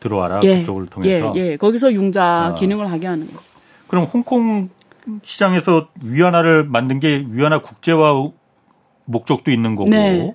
[0.00, 0.60] 들어와라 예.
[0.60, 1.56] 그쪽을 통해서 예, 예.
[1.56, 2.54] 거기서 융자 어.
[2.54, 3.50] 기능을 하게 하는 거죠.
[3.86, 4.70] 그럼 홍콩
[5.22, 8.14] 시장에서 위안화를 만든 게 위안화 국제화
[9.04, 9.90] 목적도 있는 거고.
[9.90, 10.34] 네.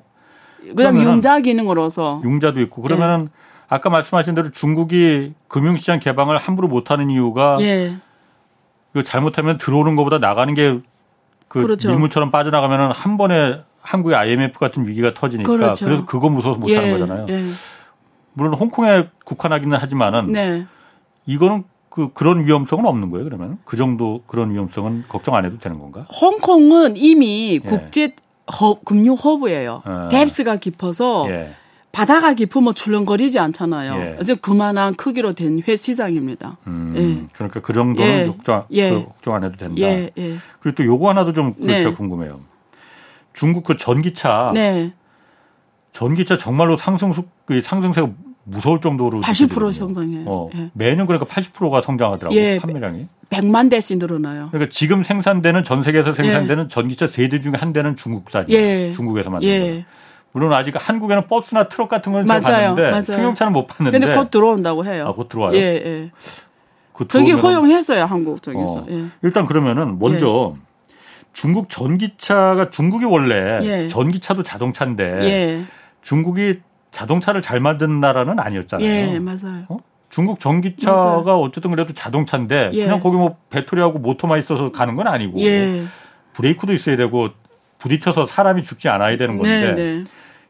[0.75, 3.29] 그다음 융자 기능으로서 융자도 있고 그러면은
[3.69, 7.97] 아까 말씀하신 대로 중국이 금융시장 개방을 함부로 못하는 이유가 예.
[8.93, 10.81] 이거 잘못하면 들어오는 것보다 나가는 게그
[11.47, 11.89] 그렇죠.
[11.89, 15.85] 밀물처럼 빠져나가면은 한 번에 한국의 IMF 같은 위기가 터지니까 그렇죠.
[15.85, 16.91] 그래서 그거 무서워서 못하는 예.
[16.91, 17.25] 거잖아요.
[17.29, 17.45] 예.
[18.33, 20.65] 물론 홍콩에 국한하기는 하지만은 네.
[21.25, 23.25] 이거는 그 그런 위험성은 없는 거예요.
[23.25, 26.05] 그러면 그 정도 그런 위험성은 걱정 안 해도 되는 건가?
[26.21, 27.59] 홍콩은 이미 예.
[27.59, 28.13] 국제
[28.61, 29.83] 허, 금융 허브예요.
[29.85, 30.07] 예.
[30.09, 31.29] 뎁스가 깊어서.
[31.29, 31.53] 예.
[31.97, 33.93] 바다가 깊으면 출렁거리지 않잖아요.
[33.95, 34.11] 예.
[34.13, 36.57] 그래서 그만한 크기로 된 회 시장입니다.
[36.67, 37.27] 음, 예.
[37.33, 38.27] 그러니까 그 정도는 예.
[38.27, 38.91] 걱정, 예.
[38.91, 39.75] 그 걱정 안 해도 된다.
[39.81, 40.11] 예.
[40.15, 40.35] 예.
[40.59, 41.95] 그리고 또 요거 하나도 좀 그렇죠 네.
[41.95, 42.39] 궁금해요.
[43.33, 44.93] 중국 그 전기차, 네.
[45.91, 48.09] 전기차 정말로 상승 속그 상승세가
[48.43, 50.23] 무서울 정도로 80% 성장해요.
[50.27, 50.69] 어, 예.
[50.73, 52.39] 매년 그러니까 80%가 성장하더라고요.
[52.39, 53.07] 예, 판매량이.
[53.31, 54.49] 100만 대씩 늘어나요.
[54.51, 56.67] 그러니까 지금 생산되는 전 세계에서 생산되는 예.
[56.67, 58.55] 전기차 세 대 중에 한 대는 중국산이에요.
[58.61, 58.93] 예.
[58.95, 59.77] 중국에서 만든 예.
[59.79, 59.85] 거.
[60.31, 63.01] 물론 아직 한국에는 버스나 트럭 같은 걸 제가 봤는데 맞아요.
[63.01, 63.99] 승용차는 못 봤는데.
[63.99, 65.07] 근데 곧 들어온다고 해요.
[65.07, 65.55] 아, 곧 들어와요.
[65.55, 66.11] 예, 예.
[67.09, 68.79] 저기 허용했어요 한국 쪽에서.
[68.79, 68.85] 어.
[68.89, 69.05] 예.
[69.21, 70.61] 일단 그러면은 먼저 예.
[71.33, 73.87] 중국 전기차가 중국이 원래 예.
[73.87, 75.63] 전기차도 자동차인데 예.
[76.01, 76.59] 중국이
[76.91, 78.87] 자동차를 잘 만드는 나라는 아니었잖아요.
[78.87, 79.65] 예, 맞아요.
[79.69, 79.77] 어?
[80.09, 81.41] 중국 전기차가 맞아요.
[81.41, 82.83] 어쨌든 그래도 자동차인데 예.
[82.85, 85.83] 그냥 거기 뭐 배터리하고 모터만 있어서 가는 건 아니고 예.
[86.33, 87.29] 브레이크도 있어야 되고
[87.79, 90.03] 부딪혀서 사람이 죽지 않아야 되는 건데 네, 네.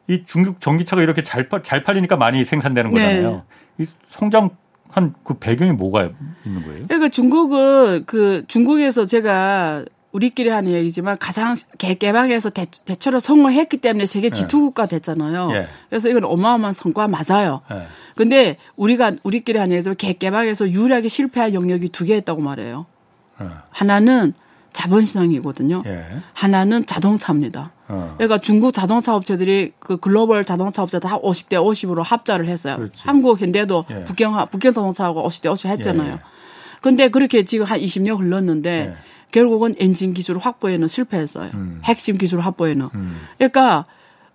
[0.08, 3.02] 이 중국 전기차가 이렇게 잘, 잘 팔리니까 많이 생산되는 네.
[3.02, 3.44] 거잖아요.
[3.78, 3.84] 네.
[3.86, 4.52] 이 성장
[4.90, 6.10] 한 그 배경이 뭐가
[6.46, 6.86] 있는 거예요?
[6.88, 14.06] 그러니까 중국은 그 중국에서 제가 우리끼리 하는 얘기지만 가장 개, 개방해서 대, 대처를 성공했기 때문에
[14.06, 14.36] 세계 네.
[14.36, 15.52] 지투국가 됐잖아요.
[15.54, 15.68] 예.
[15.90, 17.62] 그래서 이건 어마어마한 성과 맞아요.
[17.72, 17.88] 예.
[18.16, 22.86] 근데 우리가 우리끼리 하는 얘기지만 개, 개방해서 유일하게 실패한 영역이 두개 있다고 말해요.
[23.42, 23.46] 예.
[23.70, 24.34] 하나는
[24.78, 25.84] 자본시장이거든요.
[25.88, 26.06] 예.
[26.34, 27.72] 하나는 자동차입니다.
[27.88, 28.14] 어.
[28.18, 32.78] 그러니까 중국 자동차 업체들이 그 글로벌 자동차 업체 다 50대 50으로 합자를 했어요.
[32.78, 33.02] 그렇지.
[33.04, 34.06] 한국 현대도 예.
[34.06, 36.14] 북경 북경 자동차하고 50대 50 했잖아요.
[36.14, 36.20] 예.
[36.82, 38.96] 근데 그렇게 지금 한 20년 흘렀는데 예.
[39.32, 41.50] 결국은 엔진 기술 확보에는 실패했어요.
[41.56, 41.82] 음.
[41.84, 42.90] 핵심 기술 확보에는.
[42.94, 43.22] 음.
[43.38, 43.86] 그러니까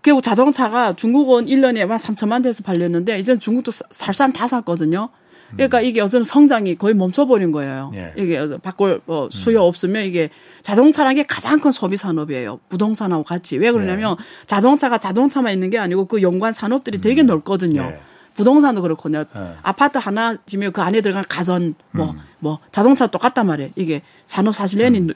[0.03, 5.09] 결국 자동차가 중국은 1년에 한 3천만 대에서 팔렸는데 이제는 중국도 살산 다 샀거든요.
[5.55, 7.93] 그러니까 이게 어떤 성장이 거의 멈춰버린 거예요.
[7.95, 8.13] 예.
[8.17, 9.69] 이게 바꿀 뭐 수요 음.
[9.69, 10.31] 없으면 이게
[10.63, 12.61] 자동차라는 게 가장 큰 소비 산업이에요.
[12.69, 13.57] 부동산하고 같이.
[13.59, 14.47] 왜 그러냐면 예.
[14.47, 17.27] 자동차가 자동차만 있는 게 아니고 그 연관 산업들이 되게 음.
[17.27, 17.83] 넓거든요.
[17.83, 18.01] 예.
[18.35, 19.25] 부동산도 그렇거든요.
[19.35, 19.55] 예.
[19.63, 22.19] 아파트 하나 지면 그 안에 들어간 가전 뭐뭐 음.
[22.39, 23.71] 뭐 자동차 똑같단 말이에요.
[23.77, 25.09] 이게 산업 사실련이 음.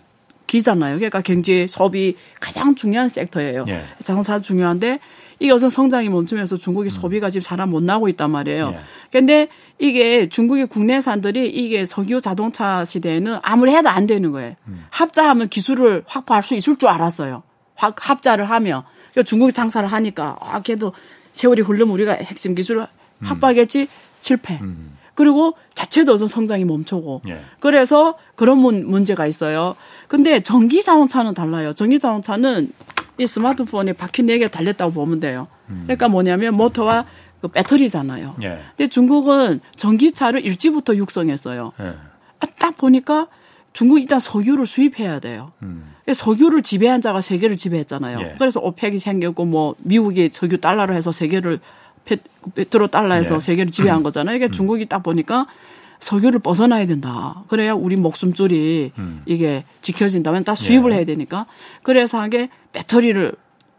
[0.46, 0.96] 기잖아요.
[0.96, 3.64] 그러니까 경제 소비 가장 중요한 섹터예요.
[3.68, 3.82] 예.
[4.02, 5.00] 자동차 중요한데
[5.38, 6.90] 이게 우선 성장이 멈추면서 중국이 음.
[6.90, 8.74] 소비가 지금 잘 못 나고 있단 말이에요.
[8.74, 8.80] 예.
[9.10, 14.54] 근데 이게 중국의 국내산들이 이게 석유 자동차 시대에는 아무리 해도 안 되는 거예요.
[14.68, 14.84] 음.
[14.90, 17.42] 합자하면 기술을 확보할 수 있을 줄 알았어요.
[17.74, 20.92] 확 합자를 하면 그러니까 중국이 장사를 하니까 아 걔도
[21.32, 23.26] 세월이 흐르면 우리가 핵심 기술을 음.
[23.26, 24.58] 확보하겠지 실패.
[24.62, 24.96] 음.
[25.14, 27.22] 그리고 자체도 성장이 멈추고.
[27.28, 27.40] 예.
[27.58, 29.74] 그래서 그런 문, 문제가 있어요.
[30.08, 31.72] 근데 전기 자동차는 달라요.
[31.72, 32.70] 전기 자동차는
[33.18, 35.48] 이 스마트폰에 바퀴 4개 달렸다고 보면 돼요.
[35.68, 35.82] 음.
[35.84, 37.06] 그러니까 뭐냐면 모터와
[37.40, 38.36] 그 배터리잖아요.
[38.42, 38.60] 예.
[38.76, 41.72] 근데 중국은 전기차를 일찍부터 육성했어요.
[41.80, 41.84] 예.
[42.40, 43.28] 아, 딱 보니까
[43.72, 45.52] 중국 일단 석유를 수입해야 돼요.
[45.62, 45.94] 음.
[46.12, 48.20] 석유를 지배한 자가 세계를 지배했잖아요.
[48.20, 48.34] 예.
[48.38, 51.60] 그래서 오펙이 생겼고 뭐 미국이 석유 달러로 해서 세계를
[52.54, 53.40] 페트로 달러에서 네.
[53.40, 54.36] 세계를 지배한 거잖아요.
[54.36, 54.52] 이게 음.
[54.52, 55.46] 중국이 딱 보니까
[56.00, 57.42] 석유를 벗어나야 된다.
[57.48, 59.22] 그래야 우리 목숨줄이 음.
[59.26, 60.96] 이게 지켜진다면 다 수입을 예.
[60.96, 61.46] 해야 되니까.
[61.82, 63.32] 그래서 한 게 배터리를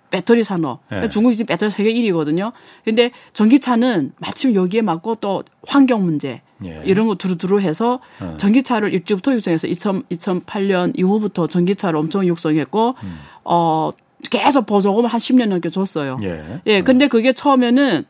[0.10, 0.80] 배터리 산업.
[0.92, 1.10] 예.
[1.10, 2.54] 중국이 지금 배터리 세계 1위거든요.
[2.86, 6.82] 근데 전기차는 마침 여기에 맞고 또 환경 문제 예.
[6.86, 8.36] 이런 거 두루두루 해서 어.
[8.38, 13.20] 전기차를 일주부터 육성해서 2000, 2008년 이후부터 전기차를 엄청 육성했고 음.
[13.44, 13.92] 어
[14.32, 16.18] 계속 보조금을 한 10년 넘게 줬어요.
[16.24, 16.62] 예.
[16.68, 16.82] 예.
[16.82, 18.06] 근데 그게 처음에는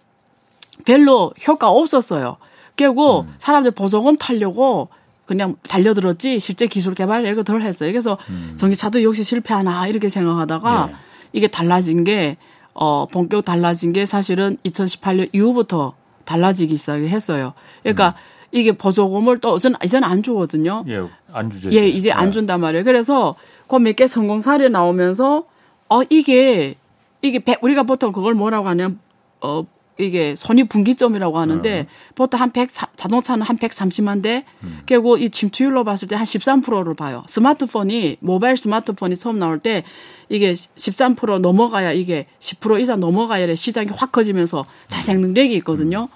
[0.86, 2.38] 별로 효과 없었어요.
[2.78, 3.36] 결국 음.
[3.40, 4.88] 사람들 보조금 타려고
[5.26, 7.92] 그냥 달려들었지 실제 기술 개발 이런 거덜 했어요.
[7.92, 8.54] 그래서 음.
[8.56, 10.96] 전기차도 역시 실패하나 이렇게 생각하다가 예.
[11.34, 12.38] 이게 달라진 게
[12.74, 17.54] 어, 본격 달라진 게 사실은 2018년 이후부터 달라지기 시작했어요.
[17.82, 18.14] 그러니까 음.
[18.54, 20.86] 이게 보조금을 또 이제는, 이제는 안 주거든요.
[20.88, 21.02] 예,
[21.34, 21.70] 안 주죠.
[21.74, 22.32] 예, 이제 안 예.
[22.32, 22.86] 준단 말이에요.
[22.86, 23.36] 그래서
[23.68, 25.44] 그 몇 개 성공 사례 나오면서
[25.90, 26.76] 어, 이게
[27.22, 29.00] 이게 우리가 보통 그걸 뭐라고 하냐면
[29.42, 29.66] 어,
[29.98, 32.14] 이게 손익 분기점이라고 하는데 어.
[32.16, 34.82] 보통 한 100, 자동차는 한 130만 대, 음.
[34.86, 37.24] 그리고 이 침투율로 봤을 때 한 13%를 봐요.
[37.28, 39.84] 스마트폰이, 모바일 스마트폰이 처음 나올 때
[40.30, 46.10] 이게 13% 넘어가야 이게 10% 이상 넘어가야 시장이 확 커지면서 자생 능력이 있거든요.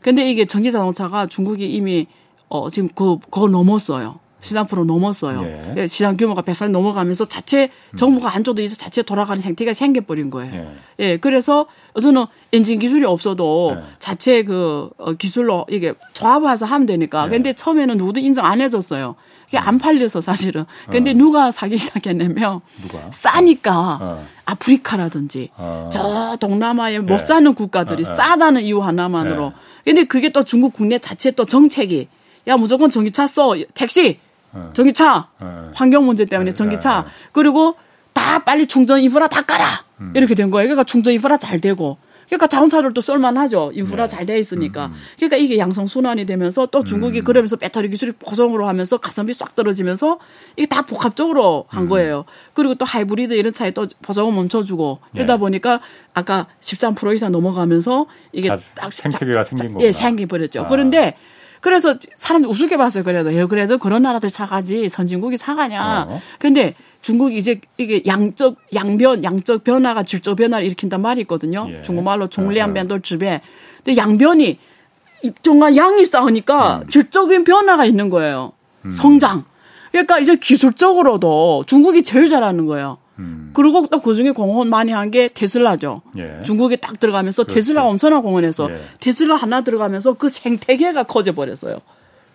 [0.00, 2.06] 근데 이게 전기 자동차가 중국이 이미
[2.48, 4.20] 어, 지금 그, 그걸 넘었어요.
[4.44, 5.42] 시장 프로 넘었어요.
[5.42, 5.74] 예.
[5.78, 10.54] 예 시장 규모가 100살 넘어가면서 자체 정부가 안 줘도 이제 자체 돌아가는 형태가 생겨버린 거예요.
[11.00, 11.04] 예.
[11.04, 11.16] 예.
[11.16, 11.66] 그래서
[12.00, 13.82] 저는 엔진 기술이 없어도 예.
[13.98, 17.24] 자체 그 어, 기술로 이게 조합해서 하면 되니까.
[17.24, 17.30] 예.
[17.30, 19.14] 근데 처음에는 누구도 인정 안 해줬어요.
[19.48, 20.66] 이게 안 팔려서 사실은.
[20.90, 21.14] 근데 어.
[21.14, 23.10] 누가 사기 시작했냐면 누가?
[23.10, 24.26] 싸니까 어.
[24.44, 25.88] 아프리카라든지 어.
[25.90, 27.18] 저 동남아에 못 예.
[27.18, 28.14] 사는 국가들이 어, 어.
[28.14, 29.54] 싸다는 이유 하나만으로.
[29.86, 32.08] 근데 그게 또 중국 국내 자체 또 정책이
[32.46, 34.23] 야 무조건 전기차 써 택시 어.
[34.72, 35.70] 전기차 어.
[35.74, 37.10] 환경 문제 때문에 네, 전기차 네, 네.
[37.32, 37.76] 그리고
[38.12, 40.12] 다 빨리 충전 인프라 다 깔아 음.
[40.14, 40.66] 이렇게 된 거예요.
[40.66, 43.72] 그러니까 충전 인프라 잘 되고 그러니까 자동차들도 쓸만하죠.
[43.74, 44.16] 인프라 네.
[44.16, 44.86] 잘돼 있으니까.
[44.86, 44.98] 음, 음.
[45.16, 47.24] 그러니까 이게 양성 순환이 되면서 또 중국이 음.
[47.24, 50.18] 그러면서 배터리 기술이 고성으로 하면서 가성비 싹 떨어지면서
[50.56, 51.88] 이게 다 복합적으로 한 음.
[51.90, 52.24] 거예요.
[52.54, 55.38] 그리고 또 하이브리드 이런 차에 또 보조금 멈춰주고 이러다 네.
[55.38, 55.80] 보니까
[56.14, 60.62] 아까 13% 이상 넘어가면서 이게 딱 생태계가 생긴 거 예 생겨 버렸죠.
[60.62, 60.66] 아.
[60.68, 61.16] 그런데
[61.64, 63.02] 그래서 사람들 우습게 봤어요.
[63.04, 66.06] 그래도 예, 그래도 그런 나라들 사가지 선진국이 사가냐.
[66.10, 66.20] 어.
[66.38, 71.66] 근데 중국이 이제 이게 양적 양변 양적 변화가 질적 변화를 일으킨단 말이 있거든요.
[71.70, 71.80] 예.
[71.80, 73.40] 중국말로 종리안변도 즙에.
[73.82, 74.58] 근데 양변이
[75.40, 76.88] 정말 양이 쌓으니까 음.
[76.88, 78.52] 질적인 변화가 있는 거예요.
[78.84, 78.90] 음.
[78.90, 79.44] 성장.
[79.90, 82.98] 그러니까 이제 기술적으로도 중국이 제일 잘하는 거예요.
[83.18, 83.50] 음.
[83.54, 86.02] 그리고 또 그중에 공헌 많이 한 게 테슬라죠.
[86.16, 86.42] 예.
[86.42, 87.54] 중국에 딱 들어가면서 그렇죠.
[87.54, 88.80] 테슬라 엄청난 공헌해서 예.
[89.00, 91.78] 테슬라 하나 들어가면서 그 생태계가 커져 버렸어요.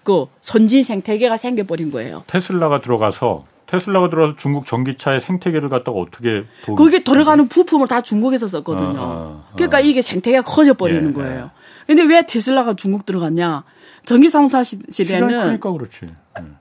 [0.03, 2.23] 그 선진 생태계가 생겨버린 거예요.
[2.27, 8.97] 테슬라가 들어가서 테슬라가 들어와서 중국 전기차의 생태계를 갖다가 어떻게 거기 들어가는 부품을 다 중국에서 썼거든요.
[8.99, 9.53] 아, 아, 아.
[9.55, 11.51] 그러니까 이게 생태계가 커져 버리는 예, 거예요.
[11.53, 11.85] 예.
[11.85, 13.63] 근데 왜 테슬라가 중국 들어갔냐?
[14.05, 16.07] 전기 자동차 시대는 그러니까 그렇지.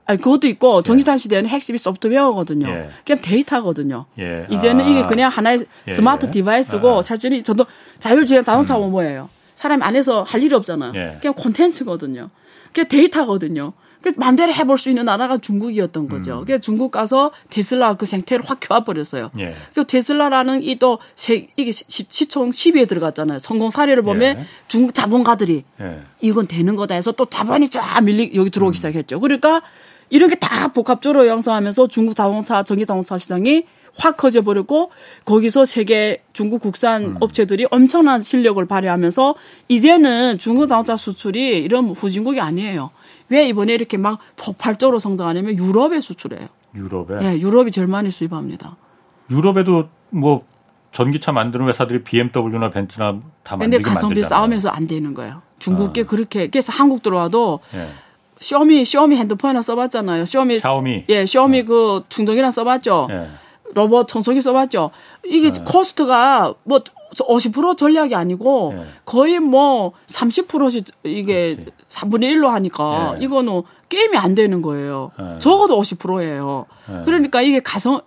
[0.05, 2.67] 아니 그것도 있고 전기차 시대는 핵심이 소프트웨어거든요.
[2.67, 2.89] 예.
[3.05, 4.05] 그냥 데이터거든요.
[4.19, 4.45] 예.
[4.49, 4.87] 이제는 아.
[4.87, 5.91] 이게 그냥 하나의 예.
[5.91, 7.01] 스마트 디바이스고 아.
[7.01, 7.65] 사실은 저도
[7.99, 8.91] 자율주행 자동차 음.
[8.91, 9.29] 뭐예요?
[9.55, 10.91] 사람 안에서 할 일이 없잖아.
[10.95, 11.17] 예.
[11.21, 12.29] 그냥 콘텐츠거든요.
[12.67, 13.73] 그게 데이터거든요.
[14.01, 16.39] 그 마음대로 해볼 수 있는 나라가 중국이었던 거죠.
[16.39, 16.45] 음.
[16.45, 19.31] 그 중국 가서 테슬라 그 생태를 확 켜버렸어요.
[19.39, 19.55] 예.
[19.73, 20.99] 그 테슬라라는 이 또
[21.57, 23.39] 이게 시, 총 10위에 들어갔잖아요.
[23.39, 24.45] 성공 사례를 보면 예.
[24.69, 25.99] 중국 자본가들이 예.
[26.21, 28.77] 이건 되는 거다 해서 또 자본이 쫙 밀리 여기 들어오기 음.
[28.77, 29.19] 시작했죠.
[29.19, 29.61] 그러니까
[30.09, 33.65] 이런 게 다 복합적으로 형성하면서 중국 자동차 전기 자동차 시장이
[33.97, 34.91] 확 커져 버렸고
[35.25, 37.17] 거기서 세계 중국 국산 음.
[37.19, 39.35] 업체들이 엄청난 실력을 발휘하면서
[39.67, 42.91] 이제는 중국 자동차 수출이 이런 후진국이 아니에요.
[43.29, 46.47] 왜 이번에 이렇게 막 폭발적으로 성장하냐면 유럽에 수출해요.
[46.75, 47.19] 유럽에?
[47.21, 48.75] 예, 유럽이 제일 많이 수입합니다.
[49.29, 50.39] 유럽에도 뭐
[50.91, 55.41] 전기차 만드는 회사들이 BMW나 벤츠나 다 만들긴 근데 가성비 싸우면서 안 되는 거예요.
[55.59, 56.05] 중국계 아.
[56.05, 57.89] 그렇게 그래서 한국 들어와도 예.
[58.39, 60.25] 쇼미 쇼미 핸드폰이나 써봤잖아요.
[60.25, 61.65] 쇼미 샤오미 예 쇼미 어.
[61.65, 63.07] 그 충전기나 써봤죠.
[63.11, 63.29] 예.
[63.75, 64.91] 로봇 청소기 써봤죠.
[65.25, 65.63] 이게 예.
[65.65, 66.79] 코스트가 뭐
[67.17, 68.85] 50% 전략이 아니고 예.
[69.05, 71.71] 거의 뭐 30%씩 이게 그렇지.
[71.89, 73.23] 3분의 1로 하니까 예.
[73.23, 75.11] 이거는 게임이 안 되는 거예요.
[75.19, 75.39] 예.
[75.39, 76.65] 적어도 50%예요.
[76.89, 77.05] 예.
[77.05, 78.01] 그러니까 이게 가성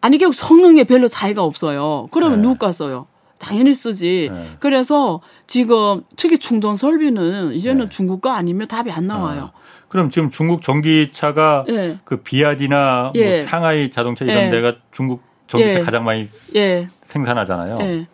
[0.00, 2.08] 아니 결국 성능에 별로 차이가 없어요.
[2.10, 2.42] 그러면 예.
[2.42, 3.06] 누가 써요?
[3.38, 4.30] 당연히 쓰지.
[4.32, 4.50] 네.
[4.60, 7.88] 그래서 지금 특히 충전 설비는 이제는 네.
[7.90, 9.50] 중국 거 아니면 답이 안 나와요.
[9.52, 11.98] 아, 그럼 지금 중국 전기차가 네.
[12.04, 13.42] 그 비아디나 뭐 예.
[13.42, 14.50] 상하이 자동차 이런 예.
[14.50, 15.80] 데가 중국 전기차 예.
[15.80, 16.88] 가장 많이 예.
[17.06, 18.06] 생산하잖아요.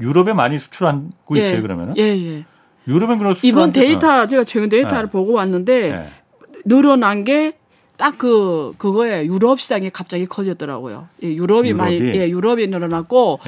[0.00, 0.04] 예.
[0.04, 1.94] 유럽에 많이 수출하고 있어요 그러면은?
[1.98, 2.44] 예, 예.
[2.88, 4.26] 유럽엔 그런 이번 데이터 어.
[4.26, 6.10] 제가 최근 데이터를 보고 왔는데
[6.64, 7.60] 늘어난 게
[8.00, 11.08] 딱 그 그거에 유럽 시장이 갑자기 커졌더라고요.
[11.22, 13.40] 예, 유럽이, 유럽이, 많이 예, 유럽이 늘어났고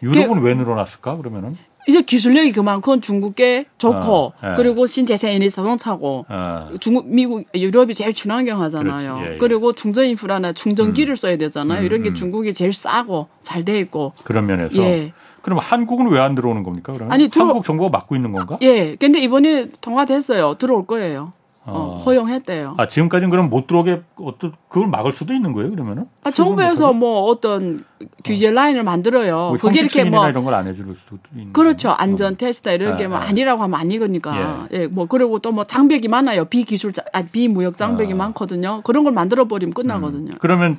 [0.00, 1.56] 유럽은 왜 늘어났을까 그러면은?
[1.88, 4.54] 이제 기술력이 그만큼 중국계 좋고 어, 예.
[4.56, 6.68] 그리고 신재생 에너지 자동차고 어.
[6.80, 9.22] 중국 미국 유럽이 제일 친환경 하잖아요.
[9.24, 9.38] 예, 예.
[9.38, 11.16] 그리고 충전 인프라나 충전기를 음.
[11.16, 11.80] 써야 되잖아요.
[11.80, 12.14] 음, 이런 게 음.
[12.14, 15.12] 중국이 제일 싸고 잘 돼 있고 그런 면에서 예.
[15.42, 16.92] 그럼 한국은 왜 안 들어오는 겁니까?
[16.92, 17.46] 그러면 아니, 들어...
[17.46, 18.58] 한국 정부가 막고 있는 건가?
[18.62, 18.96] 예.
[18.96, 20.54] 근데 이번에 통과됐어요.
[20.54, 21.32] 들어올 거예요.
[21.68, 22.74] 어, 허용했대요.
[22.78, 26.06] 아 지금까지는 그럼 못 들어오게 어떤 그걸 막을 수도 있는 거예요 그러면은?
[26.22, 27.84] 아 정부에서 뭐 어떤
[28.24, 28.50] 규제 어.
[28.52, 29.36] 라인을 만들어요.
[29.36, 31.52] 뭐 그게 이렇게 뭐 이런 걸 안 해줄 수도 있는.
[31.52, 31.90] 그렇죠?
[31.90, 32.36] 안전 어.
[32.36, 33.24] 테스트 이런 게뭐 아, 아.
[33.28, 34.68] 아니라고 하면 아니거니까.
[34.72, 34.82] 예.
[34.82, 34.86] 예.
[34.86, 36.44] 뭐 그리고 또 뭐 장벽이 많아요.
[36.44, 38.16] 비기술 아 비무역 장벽이 아.
[38.16, 38.82] 많거든요.
[38.82, 40.32] 그런 걸 만들어 버리면 끝나거든요.
[40.32, 40.38] 음.
[40.38, 40.78] 그러면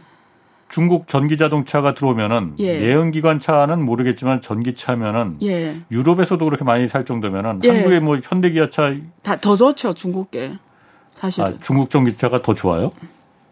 [0.69, 2.77] 중국 전기 자동차가 들어오면은 예.
[2.79, 5.77] 내연기관 차는 모르겠지만 전기차면은 예.
[5.91, 7.69] 유럽에서도 그렇게 많이 살 정도면은 예.
[7.69, 10.57] 한국의 뭐 현대기아차 다 더 좋죠 중국계.
[11.17, 12.91] 사실 아, 중국 전기차가 더 좋아요?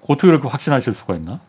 [0.08, 1.40] 어떻게 그렇게 확신하실 수가 있나?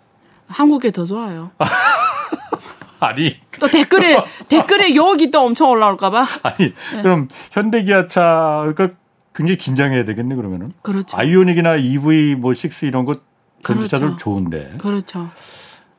[0.49, 1.51] 한국에 더 좋아요.
[2.99, 4.17] 아니 또 댓글에
[4.49, 6.27] 댓글에 욕이 또 엄청 올라올까봐.
[6.43, 7.03] 아니 네.
[7.03, 8.89] 그럼 현대기아차가
[9.35, 10.73] 굉장히 긴장해야 되겠네 그러면은.
[10.81, 11.15] 그렇죠.
[11.17, 13.21] 아이오닉이나 EV 뭐 6 이런 것
[13.63, 14.17] 전기차들 그렇죠.
[14.17, 14.75] 좋은데.
[14.79, 15.29] 그렇죠.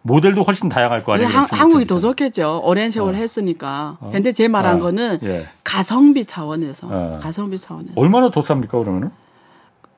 [0.01, 1.27] 모델도 훨씬 다양할 거 아니에요?
[1.27, 2.61] 한, 한국이 더 좋겠죠.
[2.63, 3.17] 오랜 세월 어.
[3.17, 3.97] 했으니까.
[3.99, 4.09] 어.
[4.11, 4.79] 근데 제 말한 어.
[4.79, 5.47] 거는 예.
[5.63, 6.87] 가성비 차원에서.
[6.89, 7.19] 어.
[7.21, 7.93] 가성비 차원에서.
[7.97, 9.11] 얼마나 더 쌉니까 그러면은?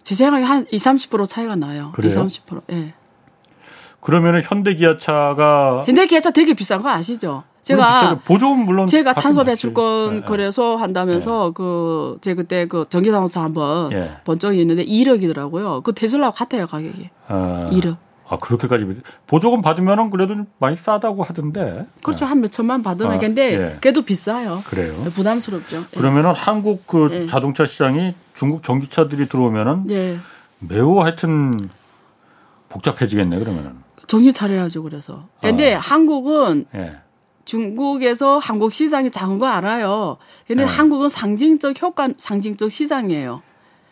[0.10, 1.92] 제 생각에 한 20, 30% 차이가 나요.
[1.94, 2.26] 그래요?
[2.26, 2.64] 20, 30%.
[2.72, 2.94] 예.
[4.02, 7.44] 그러면은 현대 기아차가 현대 기아차 되게 비싼 거 아시죠?
[7.62, 11.52] 제가 보조금 물론 제가 탄소 배출권 네, 거래소 한다면서 네.
[11.54, 14.18] 그 제가 그때 그 전기 자동차 한번 네.
[14.24, 15.84] 본 적이 있는데 1억이더라고요.
[15.84, 17.12] 그 테슬라하고 같아요 가격이.
[17.28, 17.98] 아, 1억.
[18.28, 18.88] 아 그렇게까지
[19.28, 21.86] 보조금 받으면은 그래도 많이 싸다고 하던데.
[22.02, 23.78] 그렇죠 한몇 천만 받으면 아, 근데 예.
[23.80, 24.64] 그래도 비싸요.
[24.66, 25.04] 그래요.
[25.14, 25.78] 부담스럽죠.
[25.78, 25.98] 예.
[25.98, 27.28] 그러면은 한국 그 예.
[27.28, 30.18] 자동차 시장이 중국 전기차들이 들어오면은 예.
[30.60, 31.52] 매우 하여튼
[32.70, 33.74] 복잡해지겠네 그러면은.
[34.08, 35.28] 정신 차려야죠 그래서.
[35.42, 35.80] 근데 아.
[35.80, 36.96] 한국은 예.
[37.44, 40.16] 중국에서 한국 시장이 작은 거 알아요.
[40.48, 40.70] 근데 네.
[40.72, 43.42] 한국은 상징적 효과, 상징적 시장이에요.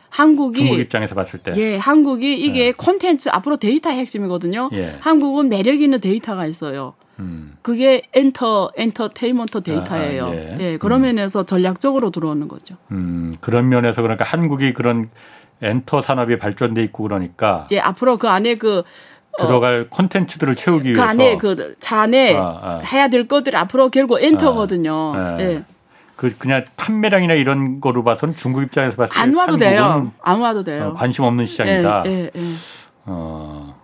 [0.09, 2.71] 한국이 중국 입장에서 봤을 때 예, 한국이 이게 네.
[2.71, 4.69] 콘텐츠 앞으로 데이터 핵심이거든요.
[4.71, 4.95] 예.
[5.01, 6.93] 한국은 매력 있는 데이터가 있어요.
[7.19, 7.57] 음.
[7.61, 10.25] 그게 엔터 엔터테인먼트 데이터예요.
[10.25, 10.57] 아, 예.
[10.59, 10.77] 예.
[10.77, 11.03] 그런 음.
[11.03, 12.75] 면에서 전략적으로 들어오는 거죠.
[12.91, 15.09] 음, 그런 면에서 그러니까 한국이 그런
[15.61, 18.83] 엔터 산업이 발전돼 있고 그러니까 예, 앞으로 그 안에 그
[19.39, 22.81] 들어갈 콘텐츠들을 채우기 그 위해서 그 안에 그차 안에 아, 아.
[22.85, 25.13] 해야 될 것들이 앞으로 결국 엔터거든요.
[25.15, 25.43] 아, 예.
[25.43, 25.63] 예.
[26.15, 30.11] 그 그냥 판매량이나 이런 거로 봐서는 중국 입장에서 봤을 때 안 와도 돼요.
[30.21, 30.87] 안 와도 돼요.
[30.87, 32.03] 어, 관심 없는 시장이다.
[32.07, 32.41] 예, 예, 예.
[33.05, 33.75] 어,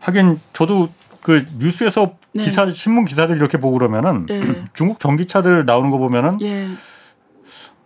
[0.00, 0.88] 하긴 저도
[1.22, 2.44] 그 뉴스에서 네.
[2.44, 4.42] 기사 신문 기사들 이렇게 보고 그러면은 예.
[4.74, 6.68] 중국 전기차들 나오는 거 보면은 예.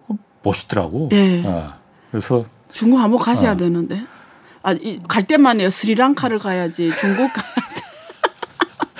[0.08, 1.08] 어, 멋있더라고.
[1.12, 1.42] 예.
[1.44, 1.74] 어,
[2.10, 3.56] 그래서 중국 한번 가셔야 어.
[3.56, 4.02] 되는데.
[4.62, 5.70] 아, 이, 갈 때만 해요.
[5.70, 6.90] 스리랑카를 가야지.
[7.00, 7.82] 중국 가야지.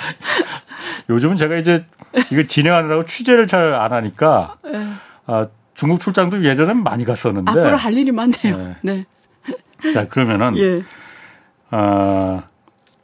[1.08, 1.84] 요즘은 제가 이제
[2.30, 4.86] 이거 진행하느라고 취재를 잘 안 하니까 네.
[5.26, 8.76] 아, 중국 출장도 예전엔 많이 갔었는데 앞으로 할 일이 많네요.
[8.82, 9.06] 네.
[9.82, 9.92] 네.
[9.92, 10.82] 자 그러면은 예.
[11.70, 12.42] 아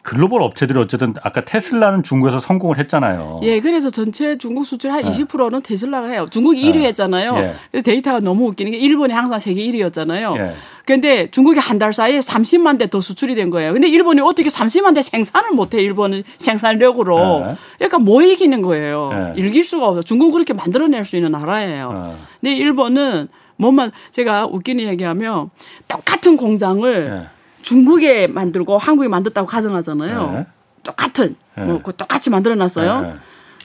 [0.09, 3.41] 글로벌 업체들이 어쨌든 아까 테슬라는 중국에서 성공을 했잖아요.
[3.43, 5.11] 예, 그래서 전체 중국 수출 한 네.
[5.11, 6.27] 20%는 테슬라가 해요.
[6.31, 7.55] 중국이 1위 했잖아요.
[7.75, 7.83] 예.
[7.83, 10.39] 데이터가 너무 웃기는 게 일본이 항상 세계 1위였잖아요.
[10.39, 10.55] 예.
[10.87, 13.75] 근데 중국이 한 달 사이에 30만 대 더 수출이 된 거예요.
[13.75, 17.45] 근데 일본이 어떻게 30만 대 생산을 못 해, 일본은 생산력으로.
[17.47, 17.57] 예.
[17.77, 19.11] 그러니까 뭐 이기는 거예요.
[19.13, 19.41] 예.
[19.41, 20.01] 일길 수가 없어.
[20.01, 22.15] 중국은 그렇게 만들어낼 수 있는 나라예요.
[22.15, 22.25] 예.
[22.41, 25.51] 근데 일본은 뭐만 제가 웃기는 얘기하면
[25.87, 27.38] 똑같은 공장을 예.
[27.69, 30.33] 중국에 만들고 한국에 만들었다고 가정하잖아요.
[30.33, 30.47] 네.
[30.83, 31.65] 똑같은 네.
[31.65, 33.01] 뭐 똑같이 만들어놨어요.
[33.03, 33.15] 네.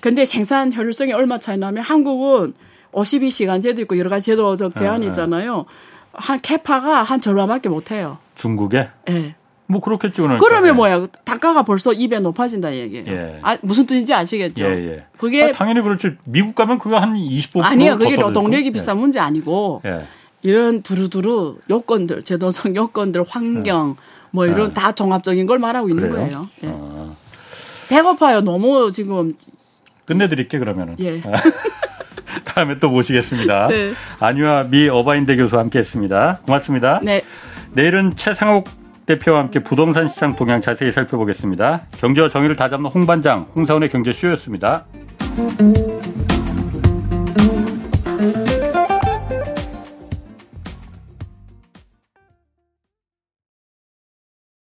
[0.02, 2.54] 근데 생산 효율성이 얼마 차이 나면 한국은
[2.92, 5.64] 52시간 제도 있고 여러 가지 제도적 제한이 있잖아요.
[6.12, 8.18] 한 캐파가 한 절반밖에 못 해요.
[8.36, 8.90] 중국에?
[9.08, 9.12] 예.
[9.14, 9.36] 네.
[9.68, 10.24] 뭐 그렇겠죠.
[10.24, 10.46] 그러니까.
[10.46, 10.72] 그러면 예.
[10.74, 11.08] 뭐야?
[11.24, 13.06] 단가가 벌써 2배 높아진다 얘기예요.
[13.08, 13.40] 예.
[13.42, 14.66] 아, 무슨 뜻인지 아시겠죠?
[14.66, 15.06] 예, 예.
[15.18, 16.18] 그게 아, 당연히 그렇지.
[16.26, 17.98] 미국 가면 그거 한 25% 아니요.
[17.98, 19.82] 그게 노동력이 비싼 문제 아니고
[20.44, 23.96] 이런 두루두루 요건들, 제도성 요건들, 환경,
[24.32, 24.74] 뭐 이런 네.
[24.74, 26.26] 다 종합적인 걸 말하고 있는 그래요?
[26.26, 26.50] 거예요.
[26.64, 26.68] 예.
[26.70, 27.12] 아.
[27.90, 28.42] 배고파요.
[28.42, 29.34] 너무 지금.
[30.06, 30.96] 끝내드릴게 그러면은.
[31.00, 31.22] 예.
[32.46, 33.68] 다음에 또 모시겠습니다.
[33.68, 33.94] 네.
[34.20, 36.40] 안유아 미 어바인대 교수와 함께했습니다.
[36.46, 37.00] 고맙습니다.
[37.04, 37.22] 네.
[37.72, 38.68] 내일은 최상욱
[39.06, 41.84] 대표와 함께 부동산 시장 동향 자세히 살펴보겠습니다.
[41.98, 44.86] 경제와 정의를 다잡는 홍반장 홍사원의 경제쇼였습니다.